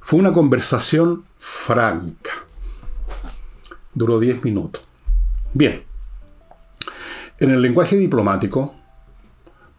[0.00, 2.32] Fue una conversación franca.
[3.94, 4.84] Duró 10 minutos.
[5.52, 5.84] Bien.
[7.38, 8.74] En el lenguaje diplomático,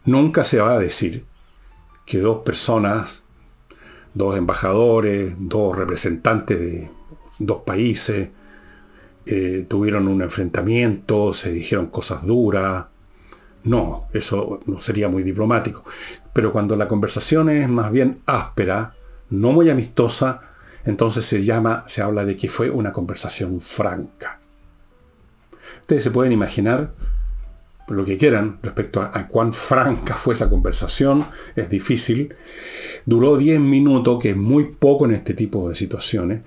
[0.06, 1.26] nunca se va a decir
[2.08, 3.26] que dos personas,
[4.14, 6.90] dos embajadores, dos representantes de
[7.38, 8.30] dos países,
[9.26, 12.86] eh, tuvieron un enfrentamiento, se dijeron cosas duras.
[13.66, 15.84] No, eso no sería muy diplomático.
[16.32, 18.96] Pero cuando la conversación es más bien áspera,
[19.30, 20.44] no muy amistosa,
[20.86, 24.40] entonces se llama, se habla de que fue una conversación franca.
[25.82, 26.94] Ustedes se pueden imaginar
[27.88, 32.36] lo que quieran respecto a, cuán franca fue esa conversación, es difícil.
[33.06, 36.42] Duró 10 minutos, que es muy poco en este tipo de situaciones.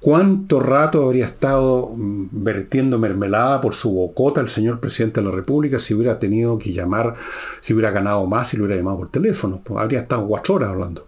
[0.00, 5.34] ¿Cuánto rato habría estado mm, vertiendo mermelada por su bocota el señor presidente de la
[5.34, 7.14] República si hubiera tenido que llamar,
[7.60, 9.60] si hubiera ganado más, si lo hubiera llamado por teléfono?
[9.62, 11.06] Pues habría estado cuatro horas hablando.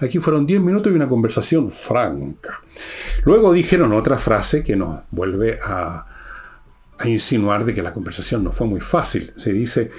[0.00, 2.60] Aquí fueron 10 minutos y una conversación franca.
[3.24, 6.06] Luego dijeron otra frase que nos vuelve a
[7.08, 9.32] a insinuar de que la conversación no fue muy fácil.
[9.36, 9.90] Se dice,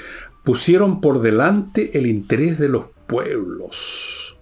[0.44, 4.38] pusieron por delante el interés de los pueblos.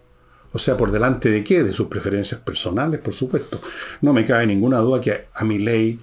[0.54, 1.64] O sea, por delante de qué?
[1.64, 3.60] De sus preferencias personales, por supuesto.
[4.02, 6.00] No me cabe ninguna duda que a mi ley,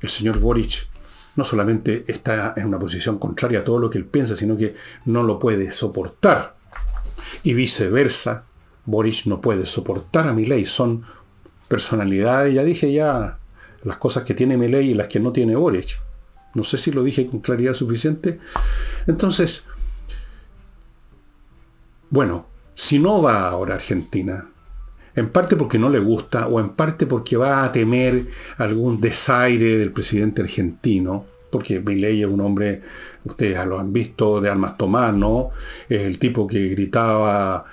[0.00, 0.88] el señor Boric,
[1.36, 4.74] no solamente está en una posición contraria a todo lo que él piensa, sino que
[5.04, 6.56] no lo puede soportar.
[7.42, 8.46] Y viceversa,
[8.86, 10.64] Boric no puede soportar a mi ley.
[10.64, 11.04] Son
[11.68, 13.38] personalidades, ya dije ya
[13.86, 15.98] las cosas que tiene ley y las que no tiene Boric.
[16.54, 18.40] No sé si lo dije con claridad suficiente.
[19.06, 19.64] Entonces,
[22.10, 24.48] bueno, si no va ahora a Argentina,
[25.14, 28.26] en parte porque no le gusta o en parte porque va a temer
[28.58, 32.82] algún desaire del presidente argentino, porque Milei es un hombre,
[33.24, 35.50] ustedes lo han visto, de armas tomar, ¿no?
[35.88, 37.64] Es el tipo que gritaba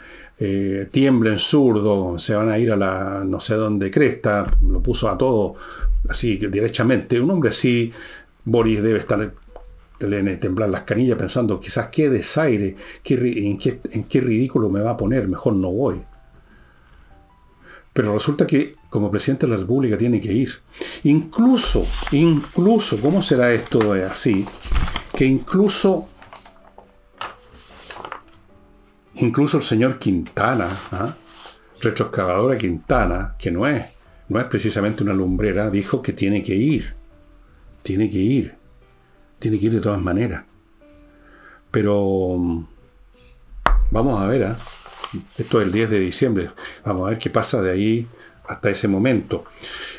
[0.46, 5.10] eh, tiemblen zurdo, se van a ir a la no sé dónde cresta, lo puso
[5.10, 5.56] a todo
[6.10, 7.20] así derechamente.
[7.22, 7.94] Un hombre así,
[8.44, 9.34] Boris debe estar
[10.00, 14.82] le temblar las canillas pensando quizás qué desaire, qué, en, qué, en qué ridículo me
[14.82, 16.04] va a poner, mejor no voy.
[17.94, 20.50] Pero resulta que como presidente de la República tiene que ir.
[21.04, 24.46] Incluso, incluso, ¿cómo será esto así?
[25.16, 26.10] Que incluso,
[29.16, 31.16] incluso el señor Quintana, ¿ah?
[31.82, 33.94] retroexcavadora Quintana, que no es
[34.30, 36.96] no es precisamente una lumbrera, dijo que tiene que ir.
[37.82, 38.56] Tiene que ir.
[39.40, 40.44] Tiene que ir de todas maneras.
[41.70, 42.68] Pero mm,
[43.92, 44.56] vamos a ver, ¿eh?
[45.38, 46.50] esto es el 10 de diciembre,
[46.84, 48.08] vamos a ver qué pasa de ahí
[48.48, 49.46] hasta ese momento.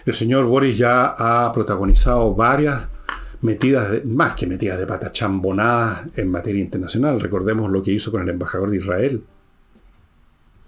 [0.04, 2.88] El señor Boris ya ha protagonizado varias
[3.44, 7.20] metidas, más que metidas de pata, chambonadas en materia internacional.
[7.20, 9.22] Recordemos lo que hizo con el embajador de Israel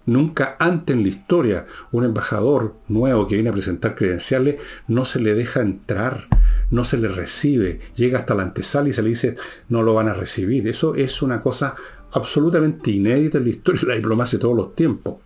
[0.07, 5.21] Nunca antes en la historia un embajador nuevo que viene a presentar credenciales no se
[5.21, 6.29] le deja entrar,
[6.71, 9.35] no se le recibe, llega hasta la antesala y se le dice
[9.69, 10.69] no lo van a recibir.
[10.69, 11.75] Eso es una cosa
[12.12, 15.17] absolutamente inédita en la historia de la diplomacia de todos los tiempos.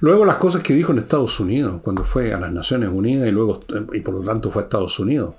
[0.00, 3.32] Luego las cosas que dijo en Estados Unidos, cuando fue a las Naciones Unidas y
[3.32, 3.60] luego,
[3.92, 5.34] y por lo tanto fue a Estados Unidos,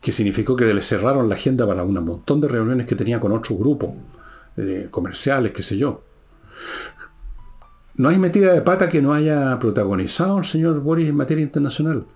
[0.00, 3.32] que significó que le cerraron la agenda para un montón de reuniones que tenía con
[3.32, 3.90] otros grupos
[4.56, 6.02] eh, comerciales, qué sé yo.
[7.96, 12.06] No hay metida de pata que no haya protagonizado el señor Boris en materia internacional.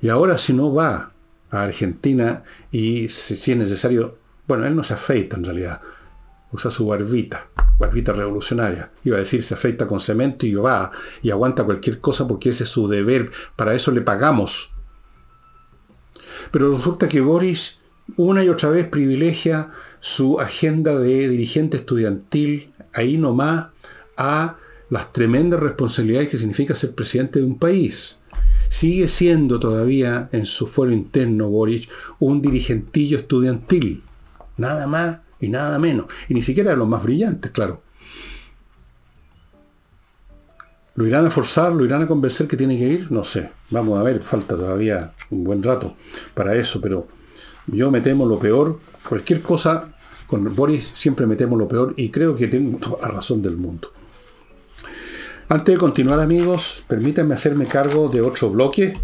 [0.00, 1.12] Y ahora si no va
[1.50, 5.80] a Argentina y si, es necesario, bueno, él no se afeita en realidad,
[6.54, 8.92] usa su barbita, barbita revolucionaria.
[9.02, 12.62] Iba a decir, se afeita con cemento y va y aguanta cualquier cosa porque ese
[12.62, 14.72] es su deber, para eso le pagamos.
[16.52, 17.80] Pero resulta que Boris
[18.16, 23.68] una y otra vez privilegia su agenda de dirigente estudiantil, ahí nomás,
[24.16, 24.58] a
[24.90, 28.20] las tremendas responsabilidades que significa ser presidente de un país.
[28.68, 31.88] Sigue siendo todavía en su fuero interno Boric
[32.20, 34.04] un dirigentillo estudiantil.
[34.56, 36.06] Nada más y nada menos.
[36.28, 37.82] Y ni siquiera de los más brillantes, claro.
[40.96, 41.72] ¿Lo irán a forzar?
[41.72, 43.10] ¿Lo irán a convencer que tiene que ir?
[43.10, 43.50] No sé.
[43.70, 45.96] Vamos a ver, falta todavía un buen rato
[46.34, 47.08] para eso, pero
[47.66, 48.78] yo me temo lo peor.
[49.08, 49.94] Cualquier cosa,
[50.26, 53.56] con Boris siempre me temo lo peor y creo que tengo toda la razón del
[53.56, 53.90] mundo.
[55.48, 58.94] Antes de continuar amigos, permítanme hacerme cargo de otro bloque,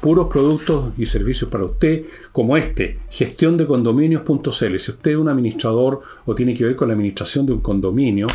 [0.00, 3.56] puros productos y servicios para usted, como este, gestión
[4.24, 4.78] de.
[4.78, 8.26] Si usted es un administrador o tiene que ver con la administración de un condominio,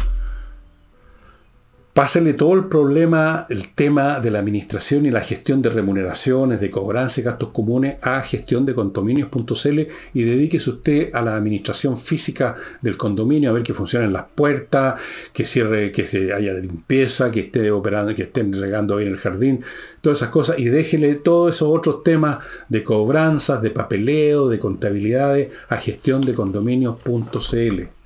[1.99, 6.69] Pásenle todo el problema, el tema de la administración y la gestión de remuneraciones, de
[6.69, 9.79] cobranza y gastos comunes a gestión de condominios.cl
[10.13, 14.97] y dedíquese usted a la administración física del condominio, a ver que funcionen las puertas,
[15.33, 19.61] que cierre, que se haya limpieza, que esté operando, que estén regando bien el jardín,
[19.99, 22.37] todas esas cosas, y déjele todos esos otros temas
[22.69, 27.98] de cobranzas, de papeleo, de contabilidades a gestión de condominios.cl.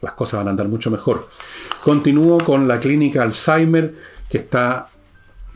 [0.00, 1.28] Las cosas van a andar mucho mejor.
[1.82, 3.94] Continúo con la clínica Alzheimer,
[4.28, 4.88] que está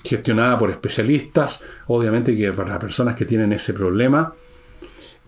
[0.05, 4.35] gestionada por especialistas, obviamente que para personas que tienen ese problema,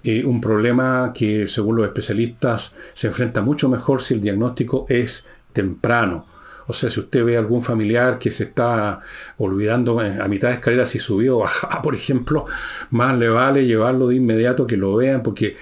[0.03, 5.27] eh, un problema que según los especialistas se enfrenta mucho mejor si el diagnóstico es
[5.53, 6.27] temprano.
[6.67, 9.01] O sea, si usted ve a algún familiar que se está
[9.39, 12.47] olvidando a mitad de escalera si subió o bajaba, por ejemplo,
[12.91, 15.57] más le vale llevarlo de inmediato que lo vean, porque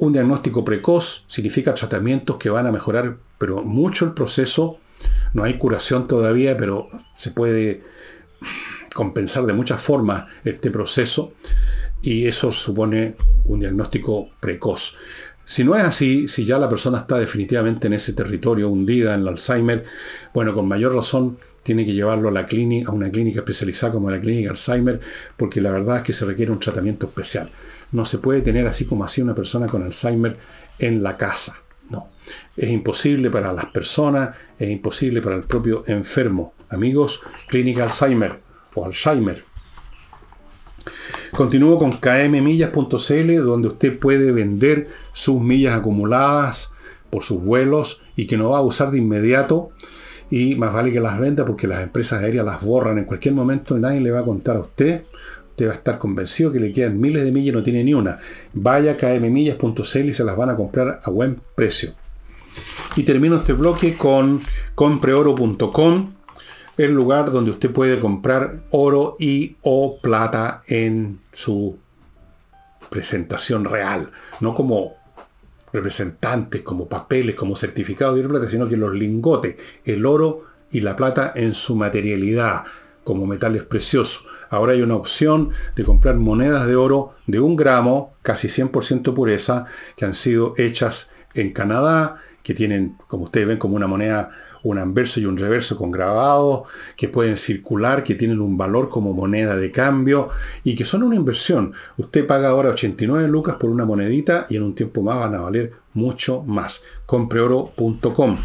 [0.00, 4.78] un diagnóstico precoz significa tratamientos que van a mejorar, pero mucho el proceso.
[5.34, 7.82] No hay curación todavía, pero se puede
[8.94, 11.34] compensar de muchas formas este proceso
[12.00, 14.96] y eso supone un diagnóstico precoz.
[15.44, 19.20] Si no es así, si ya la persona está definitivamente en ese territorio hundida en
[19.20, 19.84] el Alzheimer,
[20.32, 24.10] bueno, con mayor razón tiene que llevarlo a la clínica, a una clínica especializada como
[24.10, 24.98] la clínica Alzheimer,
[25.36, 27.50] porque la verdad es que se requiere un tratamiento especial.
[27.92, 30.36] No se puede tener así como así una persona con Alzheimer
[30.78, 31.58] en la casa.
[31.88, 32.08] No.
[32.56, 36.54] Es imposible para las personas, es imposible para el propio enfermo.
[36.68, 38.40] Amigos, Clínica Alzheimer
[38.74, 39.44] o Alzheimer.
[41.32, 46.72] Continúo con kmmillas.cl donde usted puede vender sus millas acumuladas
[47.10, 49.70] por sus vuelos y que no va a usar de inmediato
[50.30, 53.76] y más vale que las venda porque las empresas aéreas las borran en cualquier momento
[53.76, 55.04] y nadie le va a contar a usted
[55.66, 58.18] va a estar convencido que le quedan miles de millas y no tiene ni una.
[58.52, 61.94] Vaya a kmmillas.cl y se las van a comprar a buen precio.
[62.96, 64.40] Y termino este bloque con
[64.74, 66.12] compreoro.com,
[66.76, 71.78] el lugar donde usted puede comprar oro y o plata en su
[72.90, 74.96] presentación real, no como
[75.72, 80.96] representantes, como papeles, como certificados de plata, sino que los lingotes, el oro y la
[80.96, 82.64] plata en su materialidad,
[83.04, 84.26] como metales preciosos.
[84.50, 89.66] Ahora hay una opción de comprar monedas de oro de un gramo, casi 100% pureza,
[89.96, 94.30] que han sido hechas en Canadá, que tienen, como ustedes ven, como una moneda,
[94.62, 96.62] un anverso y un reverso con grabados,
[96.96, 100.28] que pueden circular, que tienen un valor como moneda de cambio
[100.64, 101.72] y que son una inversión.
[101.96, 105.40] Usted paga ahora 89 lucas por una monedita y en un tiempo más van a
[105.40, 106.82] valer mucho más.
[107.06, 108.36] Compreoro.com.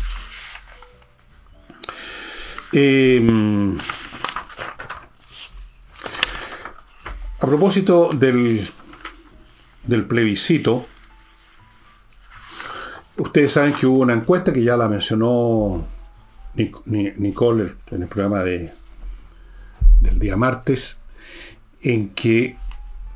[2.73, 3.21] Eh,
[7.39, 8.67] A propósito del,
[9.83, 10.85] del plebiscito,
[13.17, 15.85] ustedes saben que hubo una encuesta que ya la mencionó
[16.55, 18.71] Nicole en el programa de,
[19.99, 20.97] del día martes,
[21.81, 22.57] en que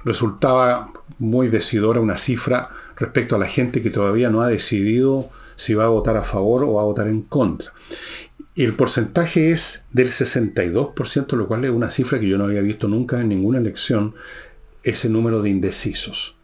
[0.03, 5.73] resultaba muy decidora una cifra respecto a la gente que todavía no ha decidido si
[5.73, 7.71] va a votar a favor o va a votar en contra.
[8.65, 12.89] El porcentaje es del 62%, lo cual es una cifra que yo no había visto
[12.89, 14.15] nunca en ninguna elección,
[14.83, 16.35] ese número de indecisos.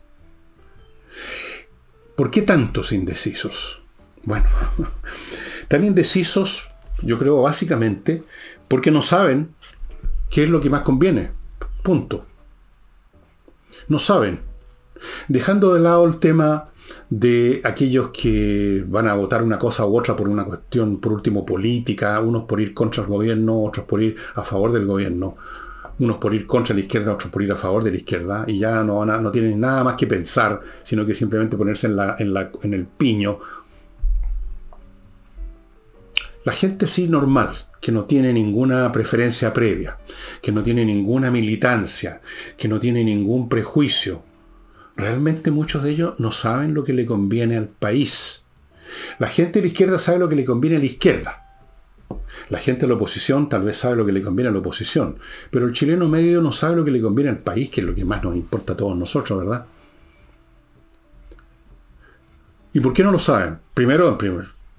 [2.16, 3.84] ¿Por qué tantos indecisos?
[4.24, 4.46] Bueno,
[5.68, 6.70] tan indecisos,
[7.02, 8.24] yo creo básicamente,
[8.70, 9.54] porque no saben
[10.30, 11.32] qué es lo que más conviene.
[11.84, 12.26] Punto.
[13.90, 14.40] No saben.
[15.28, 16.70] Dejando de lado el tema
[17.10, 21.46] de aquellos que van a votar una cosa u otra por una cuestión, por último,
[21.46, 25.36] política, unos por ir contra el gobierno, otros por ir a favor del gobierno,
[26.00, 28.60] unos por ir contra la izquierda, otros por ir a favor de la izquierda, y
[28.60, 32.16] ya no, van no tienen nada más que pensar, sino que simplemente ponerse en, la,
[32.18, 33.40] en, la, en el piño.
[36.44, 37.50] La gente sí normal,
[37.82, 39.98] que no tiene ninguna preferencia previa,
[40.42, 42.22] que no tiene ninguna militancia,
[42.58, 44.24] que no tiene ningún prejuicio,
[44.96, 48.44] realmente muchos de ellos no saben lo que le conviene al país.
[49.20, 51.42] La gente de la izquierda sabe lo que le conviene a la izquierda.
[52.50, 55.18] La gente de la oposición tal vez sabe lo que le conviene a la oposición,
[55.50, 57.96] pero el chileno medio no sabe lo que le conviene al país, que es lo
[57.96, 59.66] que más nos importa a todos nosotros, ¿verdad?
[62.74, 63.60] ¿Y por qué no lo saben?
[63.74, 64.18] Primero,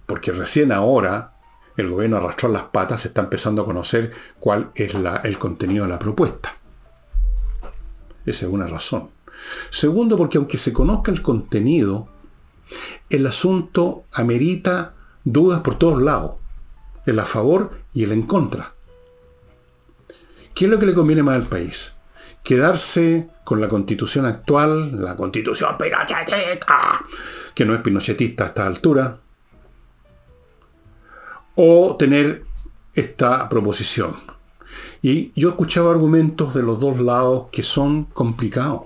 [0.06, 1.32] porque recién ahora
[1.76, 4.94] el gobierno arrastró las patas, está empezando a conocer cuál es
[5.24, 6.54] el contenido de la propuesta.
[8.24, 9.15] Esa es una razón.
[9.70, 12.08] Segundo, porque aunque se conozca el contenido,
[13.10, 16.36] el asunto amerita dudas por todos lados,
[17.04, 18.74] el a favor y el en contra.
[20.54, 21.94] ¿Qué es lo que le conviene más al país?
[22.42, 27.04] Quedarse con la constitución actual, la constitución pinochetista,
[27.54, 29.20] que no es pinochetista a esta altura,
[31.56, 32.44] o tener
[32.94, 34.16] esta proposición.
[35.02, 38.85] Y yo he escuchado argumentos de los dos lados que son complicados.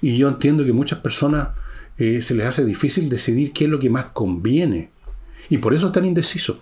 [0.00, 1.50] Y yo entiendo que muchas personas
[1.96, 4.90] eh, se les hace difícil decidir qué es lo que más conviene.
[5.48, 6.58] Y por eso están indecisos.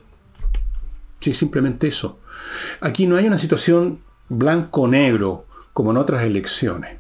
[1.21, 2.21] Sí, simplemente eso.
[2.81, 6.99] Aquí no hay una situación blanco-negro como en otras elecciones.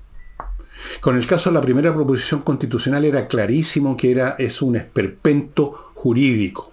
[1.01, 5.93] Con el caso de la primera proposición constitucional era clarísimo que era, es un esperpento
[5.95, 6.73] jurídico.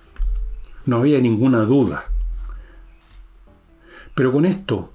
[0.86, 2.06] No había ninguna duda.
[4.16, 4.94] Pero con esto,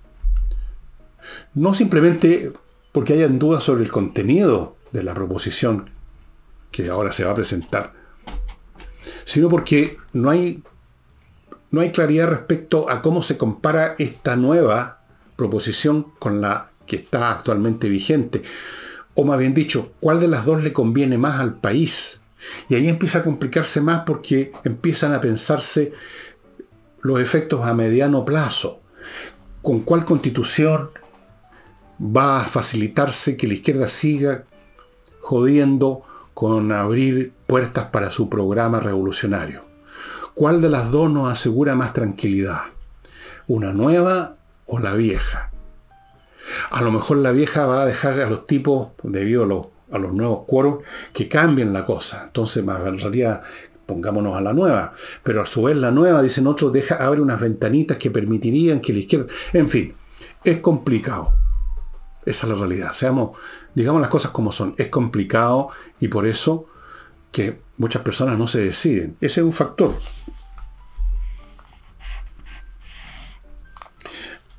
[1.55, 2.53] no simplemente
[2.99, 5.91] porque hayan dudas sobre el contenido de la proposición
[6.73, 7.93] que ahora se va a presentar,
[9.25, 10.65] sino porque no hay,
[11.71, 15.03] no hay claridad respecto a cómo se compara esta nueva
[15.37, 18.43] proposición con la que está actualmente vigente.
[19.15, 22.21] O más bien dicho, cuál de las dos le conviene más al país.
[22.69, 25.93] Y ahí empieza a complicarse más porque empiezan a pensarse
[27.03, 28.81] los efectos a mediano plazo.
[29.63, 30.91] ¿Con cuál constitución
[32.01, 34.45] va a facilitarse que la izquierda siga
[35.21, 36.03] jodiendo
[36.35, 39.65] con abrir puertas para su programa revolucionario.
[40.35, 42.61] ¿Cuál de las dos nos asegura más tranquilidad?
[43.49, 44.37] ¿Una nueva
[44.67, 45.51] o la vieja?
[46.71, 50.45] A lo mejor la vieja va a dejar a los tipos, debido a los, nuevos
[50.47, 50.79] quórum,
[51.13, 52.23] que cambien la cosa.
[52.27, 53.43] Entonces, más en realidad,
[53.85, 54.93] pongámonos a la nueva.
[55.23, 58.93] Pero a su vez la nueva, dicen otros, deja abre unas ventanitas que permitirían que
[58.93, 59.27] la izquierda...
[59.53, 59.95] En fin,
[60.45, 61.48] es complicado.
[62.29, 62.93] Esa es la realidad.
[62.93, 63.39] Seamos,
[63.75, 64.75] digamos las cosas como son.
[64.77, 66.67] Es complicado y por eso
[67.33, 69.17] que muchas personas no se deciden.
[69.21, 69.97] Ese es un factor.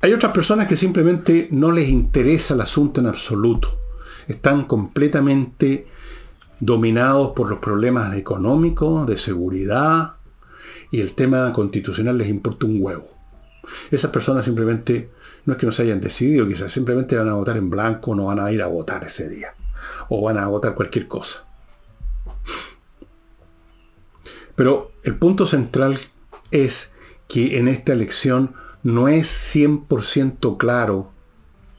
[0.02, 3.78] Hay otras personas que simplemente no les interesa el asunto en absoluto.
[4.26, 5.86] Están completamente
[6.58, 10.14] dominados por los problemas económicos, de seguridad,
[10.90, 13.08] y el tema constitucional les importa un huevo.
[13.92, 15.10] Esas personas simplemente
[15.44, 18.26] no es que no se hayan decidido, quizás simplemente van a votar en blanco, no
[18.26, 19.54] van a ir a votar ese día.
[20.08, 21.46] O van a votar cualquier cosa.
[24.56, 25.98] Pero el punto central
[26.50, 26.92] es
[27.28, 31.12] que en esta elección no es 100% claro,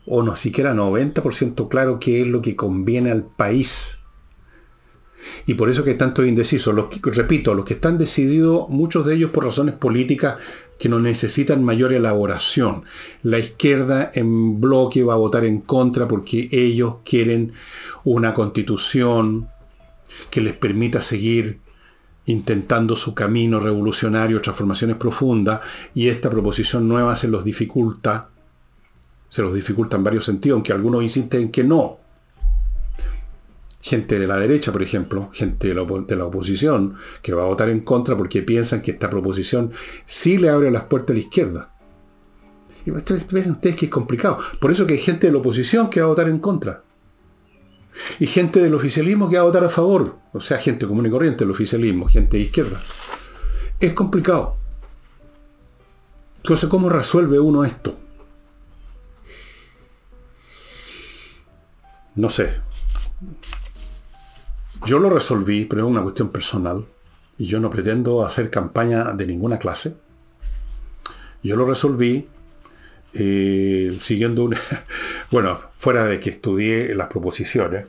[0.05, 3.99] o no siquiera 90% claro qué es lo que conviene al país.
[5.45, 6.73] Y por eso que tanto indecisos.
[6.73, 10.37] Los repito, los que están decididos, muchos de ellos por razones políticas,
[10.81, 12.85] que no necesitan mayor elaboración.
[13.21, 17.53] La izquierda en bloque va a votar en contra porque ellos quieren
[18.03, 19.47] una constitución
[20.31, 21.59] que les permita seguir
[22.25, 25.61] intentando su camino revolucionario, transformaciones profundas,
[25.93, 28.29] y esta proposición nueva se los dificulta,
[29.29, 32.00] se los dificulta en varios sentidos, aunque algunos insisten en que no
[33.81, 37.81] gente de la derecha, por ejemplo, gente de la, oposición, que va a votar en
[37.81, 39.71] contra porque piensan que esta proposición
[40.05, 41.73] sí le abre las puertas a la izquierda.
[42.85, 44.37] Y ven ustedes que es complicado.
[44.59, 46.83] Por eso que hay gente de la oposición que va a votar en contra.
[48.19, 50.17] Y gente del oficialismo que va a votar a favor.
[50.33, 52.81] O sea, gente común y corriente del oficialismo, gente de izquierda.
[53.79, 54.57] Es complicado.
[56.37, 57.95] Entonces, ¿cómo resuelve uno esto?
[62.15, 62.61] No sé.
[64.85, 66.85] Yo lo resolví, pero es una cuestión personal.
[67.37, 69.95] Y yo no pretendo hacer campaña de ninguna clase.
[71.43, 72.27] Yo lo resolví
[73.13, 74.59] eh, siguiendo una...
[75.31, 77.87] bueno, fuera de que estudié las proposiciones,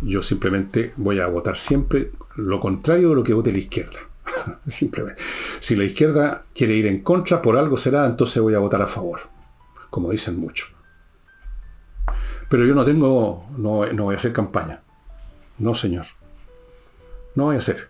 [0.00, 3.98] yo simplemente voy a votar siempre lo contrario de lo que vote la izquierda.
[4.66, 5.20] simplemente.
[5.60, 8.86] Si la izquierda quiere ir en contra, por algo será, entonces voy a votar a
[8.86, 9.20] favor.
[9.90, 10.72] Como dicen muchos.
[12.48, 14.82] Pero yo no tengo, no, no voy a hacer campaña.
[15.58, 16.06] No, señor.
[17.34, 17.88] No voy a hacer.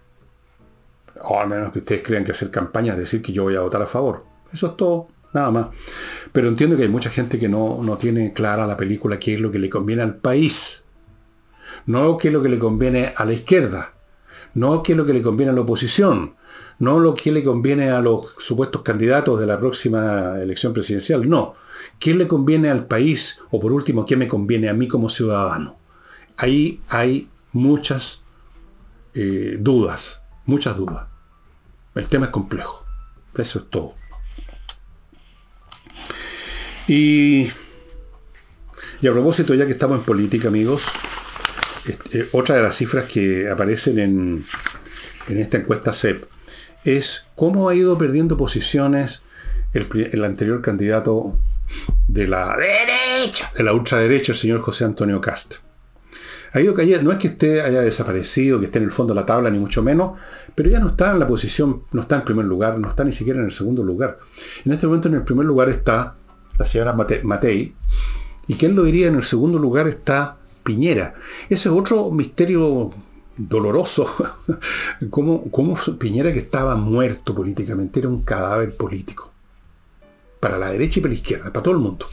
[1.23, 3.61] O al menos que ustedes crean que hacer campaña es decir que yo voy a
[3.61, 4.25] votar a favor.
[4.53, 5.69] Eso es todo, nada más.
[6.33, 9.41] Pero entiendo que hay mucha gente que no, no tiene clara la película qué es
[9.41, 10.85] lo que le conviene al país.
[11.87, 13.95] No qué es lo que le conviene a la izquierda.
[14.55, 16.37] No qué es lo que le conviene a la oposición.
[16.79, 21.29] No lo que le conviene a los supuestos candidatos de la próxima elección presidencial.
[21.29, 21.55] No.
[21.99, 23.41] ¿Qué le conviene al país?
[23.51, 25.77] O por último, ¿qué me conviene a mí como ciudadano?
[26.37, 28.22] Ahí hay muchas
[29.14, 30.22] eh, dudas.
[30.46, 31.06] Muchas dudas.
[31.94, 32.84] El tema es complejo.
[33.36, 33.94] Eso es todo.
[36.86, 37.50] Y,
[39.02, 40.84] y a propósito, ya que estamos en política, amigos,
[42.12, 44.44] eh, otra de las cifras que aparecen en,
[45.28, 46.24] en esta encuesta CEP
[46.84, 49.22] es cómo ha ido perdiendo posiciones
[49.72, 51.38] el, anterior candidato
[52.06, 55.56] de la derecha, de la ultraderecha, el señor José Antonio Cast.
[56.53, 59.20] Ha ido cayendo, no es que esté haya desaparecido, que esté en el fondo de
[59.20, 60.18] la tabla, ni mucho menos,
[60.55, 63.12] pero ya no está en la posición, no está en primer lugar, no está ni
[63.12, 64.18] siquiera en el segundo lugar.
[64.64, 66.16] En este momento en el primer lugar está
[66.59, 66.92] la señora
[67.22, 67.74] Matei,
[68.46, 71.14] y quién lo diría, en el segundo lugar está Piñera.
[71.49, 72.90] Ese es otro misterio
[73.36, 74.07] doloroso.
[75.11, 79.30] como, Piñera que estaba muerto políticamente era un cadáver político.
[80.40, 82.07] Para la derecha y para la izquierda, para todo el mundo.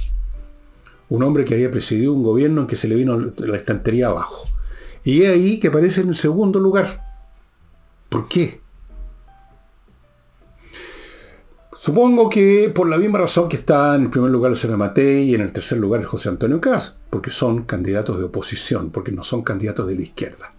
[1.09, 4.45] Un hombre que había presidido un gobierno en que se le vino la estantería abajo.
[5.03, 6.87] Y es ahí que aparece en segundo lugar.
[8.09, 8.61] ¿Por qué?
[11.77, 15.29] Supongo que por la misma razón que está en el primer lugar el señor Matei
[15.29, 19.11] y en el tercer lugar el José Antonio Cas, porque son candidatos de oposición, porque
[19.11, 20.51] no son candidatos de la izquierda.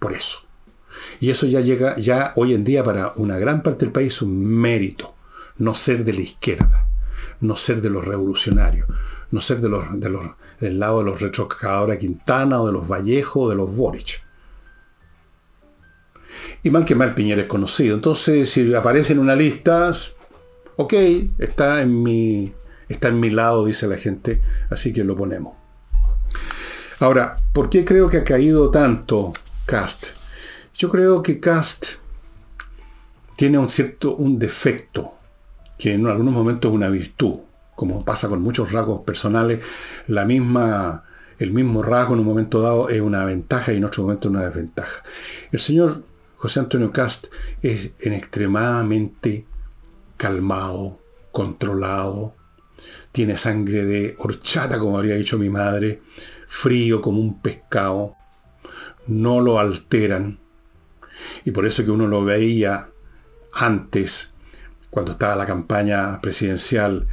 [0.00, 0.38] Por eso.
[1.20, 4.44] Y eso ya llega, ya hoy en día para una gran parte del país un
[4.44, 5.14] mérito.
[5.58, 6.88] No ser de la izquierda,
[7.40, 8.88] no ser de los revolucionarios,
[9.30, 10.24] no ser de los, de los,
[10.60, 14.24] del lado de los retrocadores Quintana o de los Vallejo o de los Boric.
[16.62, 17.94] Y mal que mal Piñera es conocido.
[17.94, 19.92] Entonces, si aparece en una lista,
[20.76, 20.94] ok,
[21.38, 22.52] está en mi,
[22.88, 25.54] está en mi lado, dice la gente, así que lo ponemos.
[27.00, 29.32] Ahora, ¿por qué creo que ha caído tanto
[29.66, 30.10] Cast.
[30.74, 31.86] Yo creo que Cast
[33.36, 35.14] tiene un cierto un defecto,
[35.76, 37.40] que en algunos momentos es una virtud,
[37.76, 39.64] como pasa con muchos rasgos personales,
[40.08, 41.04] la misma,
[41.38, 44.44] el mismo rasgo en un momento dado es una ventaja y en otro momento una
[44.44, 45.04] desventaja.
[45.52, 46.02] El señor
[46.36, 47.26] José Antonio Cast
[47.62, 49.46] es en extremadamente
[50.16, 50.98] calmado,
[51.30, 52.34] controlado,
[53.12, 56.02] tiene sangre de horchata, como habría dicho mi madre,
[56.46, 58.14] frío como un pescado,
[59.06, 60.38] no lo alteran.
[61.44, 62.90] Y por eso que uno lo veía
[63.52, 64.34] antes,
[64.90, 67.06] cuando estaba la campaña presidencial,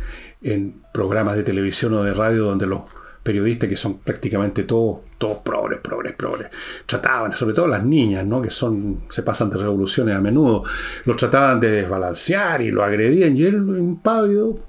[0.43, 2.81] en programas de televisión o de radio donde los
[3.23, 6.49] periodistas, que son prácticamente todos, todos progres, progres, progres,
[6.85, 8.41] trataban, sobre todo las niñas, ¿no?
[8.41, 10.63] que son, se pasan de revoluciones a menudo,
[11.05, 14.59] los trataban de desbalancear y lo agredían, y él impávido.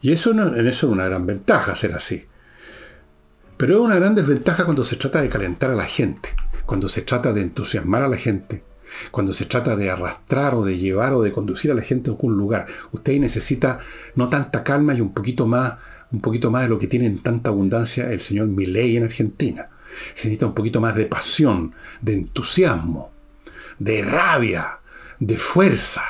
[0.00, 2.26] Y eso en eso es una gran ventaja, ser así.
[3.56, 6.30] Pero es una gran desventaja cuando se trata de calentar a la gente,
[6.66, 8.64] cuando se trata de entusiasmar a la gente,
[9.10, 12.12] cuando se trata de arrastrar o de llevar o de conducir a la gente a
[12.12, 12.66] algún lugar.
[12.92, 13.80] Usted necesita
[14.14, 15.74] no tanta calma y un poquito más,
[16.12, 19.68] un poquito más de lo que tiene en tanta abundancia el señor Milley en Argentina.
[20.14, 23.12] Se necesita un poquito más de pasión, de entusiasmo,
[23.78, 24.80] de rabia,
[25.20, 26.02] de fuerza.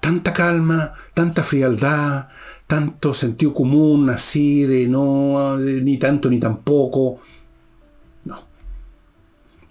[0.00, 2.28] Tanta calma, tanta frialdad,
[2.66, 7.20] tanto sentido común así de no, ni tanto ni tampoco.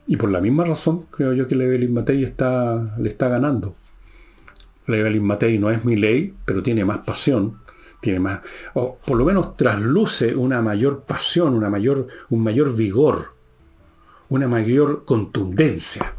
[0.08, 3.76] Y por la misma razón creo yo que Levelin Matei está, le está ganando.
[4.88, 7.60] Levelin Matei no es mi ley, pero tiene más pasión,
[8.02, 8.42] tiene más,
[8.76, 13.34] o por lo menos trasluce una mayor pasión, una mayor, un mayor vigor,
[14.30, 16.14] una mayor contundencia,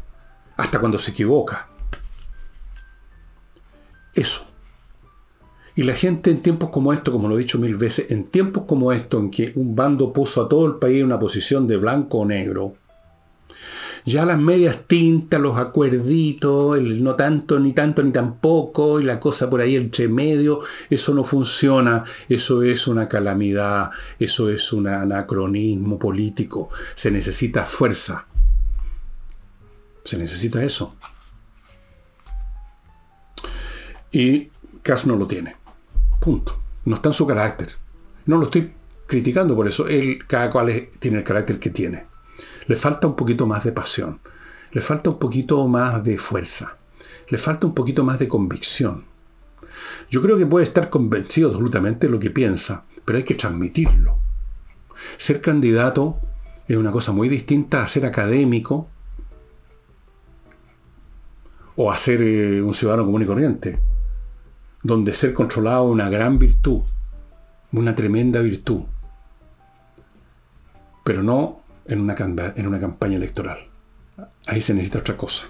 [0.57, 1.69] hasta cuando se equivoca.
[4.13, 4.45] Eso.
[5.75, 8.63] Y la gente en tiempos como esto, como lo he dicho mil veces, en tiempos
[8.65, 11.77] como esto, en que un bando puso a todo el país en una posición de
[11.77, 12.75] blanco o negro,
[14.07, 19.19] ya las medias tintas, los acuerditos, el no tanto, ni tanto, ni tampoco, y la
[19.19, 24.87] cosa por ahí entre medio, eso no funciona, eso es una calamidad, eso es un
[24.87, 28.27] anacronismo político, se necesita fuerza,
[30.05, 30.95] se necesita eso.
[34.09, 34.49] Y
[34.83, 35.57] Cas no lo tiene.
[36.21, 36.57] Punto.
[36.85, 37.67] No está en su carácter.
[38.25, 38.71] No lo estoy
[39.05, 39.85] criticando por eso.
[39.89, 42.05] Él, cada cual tiene el carácter que tiene.
[42.67, 44.19] Le falta un poquito más de pasión,
[44.71, 46.77] le falta un poquito más de fuerza,
[47.29, 49.05] le falta un poquito más de convicción.
[50.09, 54.19] Yo creo que puede estar convencido absolutamente de lo que piensa, pero hay que transmitirlo.
[55.17, 56.19] Ser candidato
[56.67, 58.89] es una cosa muy distinta a ser académico
[61.77, 63.79] o a ser eh, un ciudadano común y corriente,
[64.83, 66.81] donde ser controlado es una gran virtud,
[67.71, 68.83] una tremenda virtud,
[71.03, 72.15] pero no en una,
[72.55, 73.57] en una campaña electoral.
[74.45, 75.47] Ahí se necesita otra cosa.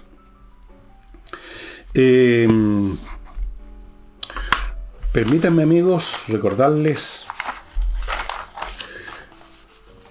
[1.94, 2.96] Em,
[5.12, 7.24] permítanme amigos recordarles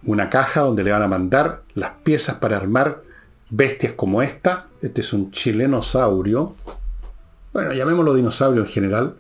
[0.04, 3.02] una caja donde le van a mandar las piezas para armar
[3.50, 4.68] bestias como esta.
[4.82, 6.54] Este es un chilenosaurio.
[7.54, 9.16] Bueno, llamémoslo dinosaurio en general.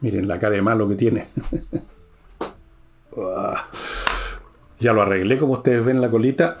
[0.00, 1.28] Miren la cara de malo que tiene.
[4.80, 6.58] ya lo arreglé como ustedes ven la colita.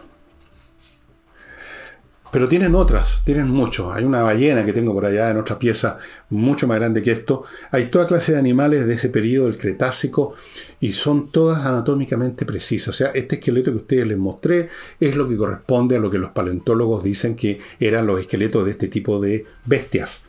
[2.30, 3.94] Pero tienen otras, tienen muchos.
[3.94, 5.98] Hay una ballena que tengo por allá en otra pieza,
[6.28, 7.44] mucho más grande que esto.
[7.70, 10.34] Hay toda clase de animales de ese periodo, del Cretácico,
[10.78, 12.88] y son todas anatómicamente precisas.
[12.88, 14.68] O sea, este esqueleto que ustedes les mostré
[15.00, 18.72] es lo que corresponde a lo que los paleontólogos dicen que eran los esqueletos de
[18.72, 20.22] este tipo de bestias.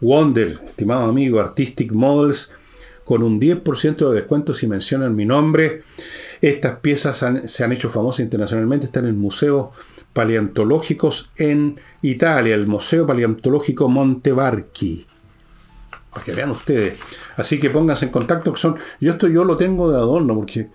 [0.00, 2.50] Wonder, estimado amigo, Artistic Models,
[3.04, 5.82] con un 10% de descuento si mencionan mi nombre.
[6.40, 9.68] Estas piezas se han hecho famosas internacionalmente, están en museos
[10.14, 15.06] paleontológicos en Italia, el Museo Paleontológico Montevarchi.
[16.10, 16.98] Para que vean ustedes.
[17.36, 18.76] Así que pónganse en contacto, que son.
[19.00, 20.70] Yo esto yo lo tengo de adorno porque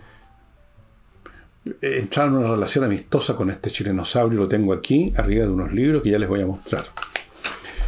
[1.82, 5.72] he entrado en una relación amistosa con este chilenosaurio, lo tengo aquí, arriba de unos
[5.72, 6.84] libros que ya les voy a mostrar.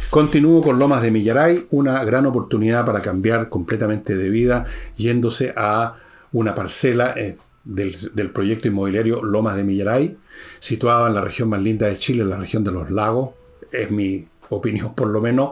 [0.08, 5.96] Continúo con Lomas de Millaray, una gran oportunidad para cambiar completamente de vida, yéndose a
[6.32, 10.16] una parcela eh, del, proyecto inmobiliario Lomas de Millaray,
[10.58, 13.30] situado en la región más linda de Chile, en la región de los lagos,
[13.70, 15.50] es mi opinión por lo menos,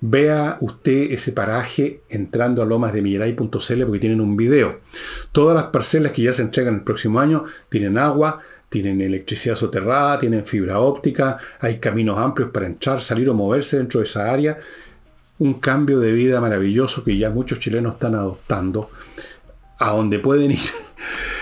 [0.00, 4.80] vea usted ese paraje entrando a lomasdemillaray.cl porque tienen un video.
[5.32, 10.18] Todas las parcelas que ya se entregan el próximo año tienen agua, tienen electricidad soterrada,
[10.18, 14.56] tienen fibra óptica, hay caminos amplios para entrar, salir o moverse dentro de esa área.
[15.38, 18.90] Un cambio de vida maravilloso que ya muchos chilenos están adoptando,
[19.78, 20.58] a donde pueden ir.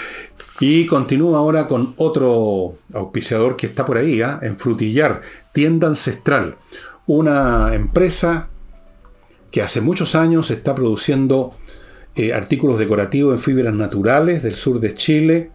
[0.60, 4.40] Y continúo ahora con otro auspiciador que está por ahí, ¿ah?
[4.42, 6.56] en Frutillar, Tienda Ancestral
[7.08, 8.48] una empresa
[9.50, 11.52] que hace muchos años está produciendo
[12.14, 15.50] eh, artículos decorativos en fibras naturales del sur de Chile,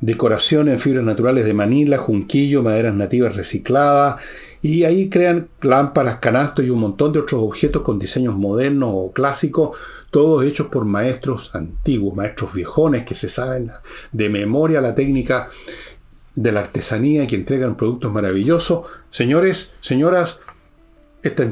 [0.00, 4.20] decoración en fibras naturales de Manila, Junquillo, maderas nativas recicladas,
[4.60, 9.12] y ahí crean lámparas, canastos y un montón de otros objetos con diseños modernos o
[9.12, 9.76] clásicos,
[10.16, 13.70] todos hechos por maestros antiguos, maestros viejones que se saben
[14.12, 15.50] de memoria la técnica
[16.34, 18.86] de la artesanía y que entregan productos maravillosos.
[19.10, 20.40] Señores, señoras,
[21.22, 21.42] esta,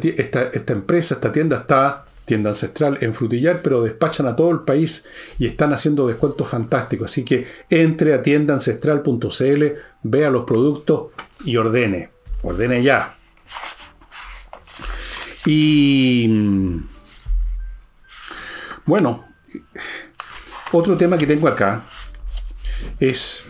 [0.72, 5.04] empresa, esta tienda está, tienda ancestral, en Frutillar, pero despachan a todo el país
[5.38, 7.10] y están haciendo descuentos fantásticos.
[7.10, 9.64] Así que entre a tiendaancestral.cl,
[10.04, 11.08] vea los productos
[11.44, 12.08] y ordene.
[12.40, 13.18] Ordene ya.
[15.44, 16.93] Y
[18.86, 19.24] bueno,
[20.72, 21.86] otro tema que tengo acá
[22.98, 23.44] es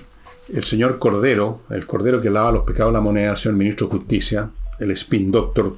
[0.52, 3.98] el señor Cordero, el Cordero que lava los pecados de la moneda, señor ministro de
[3.98, 5.76] Justicia, el spin doctor.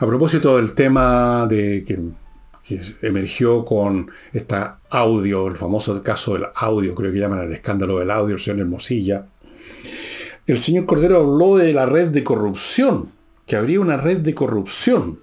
[0.00, 1.98] A propósito del tema de que,
[3.02, 8.10] emergió con esta audio, el famoso caso del audio, creo que llaman el escándalo del
[8.10, 9.24] audio, el señor Hermosilla,
[10.48, 13.12] el señor Cordero habló de la red de corrupción,
[13.46, 15.20] que habría una red de corrupción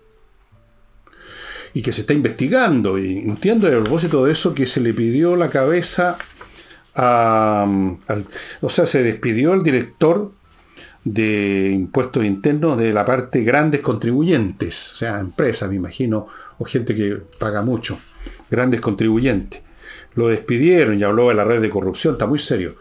[1.74, 2.98] y que se está investigando.
[2.98, 6.18] Y entiendo a propósito de eso que se le pidió la cabeza
[6.96, 7.68] a.
[8.62, 10.32] o sea, se despidió el director
[11.04, 16.96] de impuestos internos de la parte grandes contribuyentes, o sea, empresas, me imagino, o gente
[16.96, 18.00] que paga mucho,
[18.50, 19.62] grandes contribuyentes.
[20.16, 22.76] Lo despidieron y habló de la red de corrupción, está muy serio.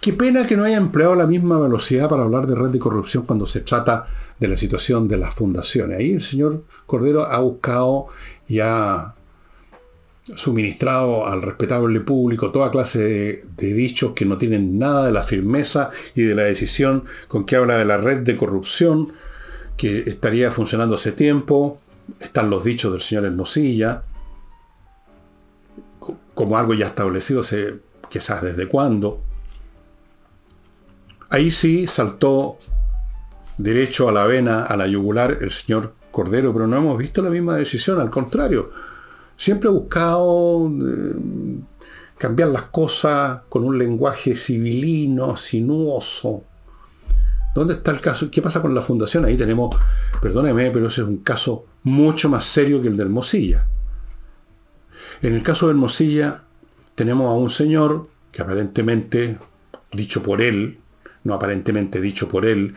[0.00, 3.24] Qué pena que no haya empleado la misma velocidad para hablar de red de corrupción
[3.26, 4.06] cuando se trata
[4.38, 5.98] de la situación de las fundaciones.
[5.98, 8.06] Ahí el señor Cordero ha buscado
[8.46, 9.14] y ha
[10.34, 12.98] suministrado al respetable público toda clase
[13.56, 17.56] de, dichos que no tienen nada de la firmeza y de la decisión con que
[17.56, 19.12] habla de la red de corrupción
[19.76, 21.80] que estaría funcionando hace tiempo.
[22.20, 24.02] Están los dichos del señor Hermosilla,
[26.34, 27.76] como algo ya establecido, sé,
[28.08, 29.20] quizás desde cuándo.
[31.30, 32.58] Ahí sí saltó
[33.58, 37.30] derecho a la vena, a la yugular, el señor Cordero, pero no hemos visto la
[37.30, 38.70] misma decisión, al contrario
[39.38, 41.14] Siempre he buscado eh,
[42.18, 46.42] cambiar las cosas con un lenguaje civilino, sinuoso.
[47.54, 48.28] ¿Dónde está el caso?
[48.32, 49.24] ¿Qué pasa con la fundación?
[49.24, 49.74] Ahí tenemos,
[50.20, 53.68] perdóneme, pero ese es un caso mucho más serio que el de Hermosilla.
[55.22, 56.42] En el caso de Hermosilla,
[56.96, 59.38] tenemos a un señor que aparentemente,
[59.92, 60.80] dicho por él,
[61.22, 62.74] no aparentemente dicho por él,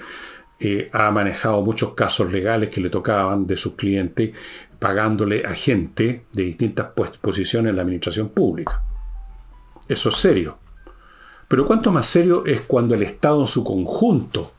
[0.63, 4.31] eh, ha manejado muchos casos legales que le tocaban de sus clientes,
[4.77, 6.89] pagándole a gente de distintas
[7.19, 8.83] posiciones en la administración pública.
[9.87, 10.59] Eso es serio.
[11.47, 14.51] Pero cuánto más serio es cuando el Estado en su conjunto,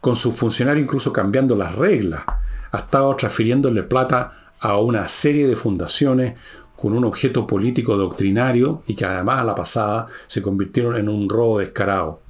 [0.00, 2.24] con sus funcionarios incluso cambiando las reglas,
[2.70, 6.34] ha estado transfiriéndole plata a una serie de fundaciones
[6.76, 11.28] con un objeto político doctrinario y que además a la pasada se convirtieron en un
[11.28, 12.20] robo descarado.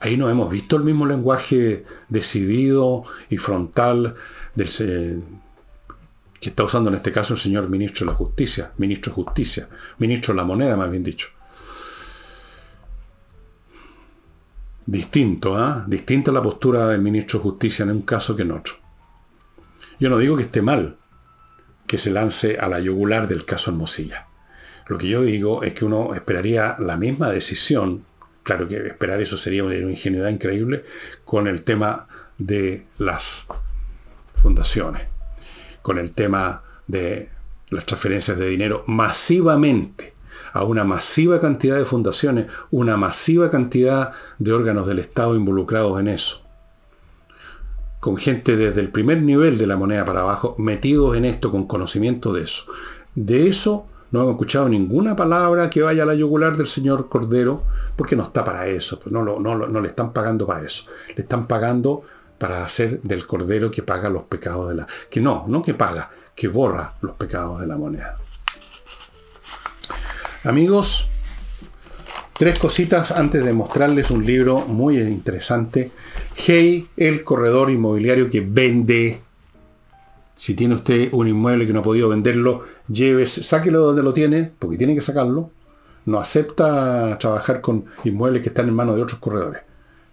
[0.00, 4.14] Ahí no hemos visto el mismo lenguaje decidido y frontal
[4.54, 5.22] del,
[6.40, 9.68] que está usando en este caso el señor ministro de la Justicia, ministro de Justicia,
[9.98, 11.28] ministro de la Moneda, más bien dicho.
[14.86, 15.84] Distinto, ¿ah?
[15.86, 18.74] Distinta la postura del ministro de Justicia en un caso que en otro.
[20.00, 20.96] Yo no digo que esté mal
[21.86, 24.28] que se lance a la yugular del caso Hermosilla.
[24.86, 28.06] Lo que yo digo es que uno esperaría la misma decisión,
[28.42, 30.84] claro que esperar eso sería una ingenuidad increíble,
[31.24, 33.46] con el tema de las
[34.34, 35.10] fundaciones
[35.82, 37.30] con el tema de
[37.70, 40.14] las transferencias de dinero masivamente
[40.52, 46.08] a una masiva cantidad de fundaciones, una masiva cantidad de órganos del Estado involucrados en
[46.08, 46.44] eso.
[48.00, 51.66] Con gente desde el primer nivel de la moneda para abajo metidos en esto con
[51.66, 52.64] conocimiento de eso.
[53.14, 57.62] De eso no hemos escuchado ninguna palabra que vaya a la yugular del señor Cordero,
[57.96, 60.84] porque no está para eso, pues no, no, no le están pagando para eso.
[61.14, 62.02] Le están pagando
[62.40, 64.86] para hacer del cordero que paga los pecados de la...
[65.10, 68.16] Que no, no que paga, que borra los pecados de la moneda.
[70.44, 71.06] Amigos,
[72.32, 75.90] tres cositas antes de mostrarles un libro muy interesante.
[76.34, 79.20] Hey, el corredor inmobiliario que vende.
[80.34, 84.52] Si tiene usted un inmueble que no ha podido venderlo, llévese, sáquelo donde lo tiene,
[84.58, 85.50] porque tiene que sacarlo.
[86.06, 89.62] No acepta trabajar con inmuebles que están en manos de otros corredores.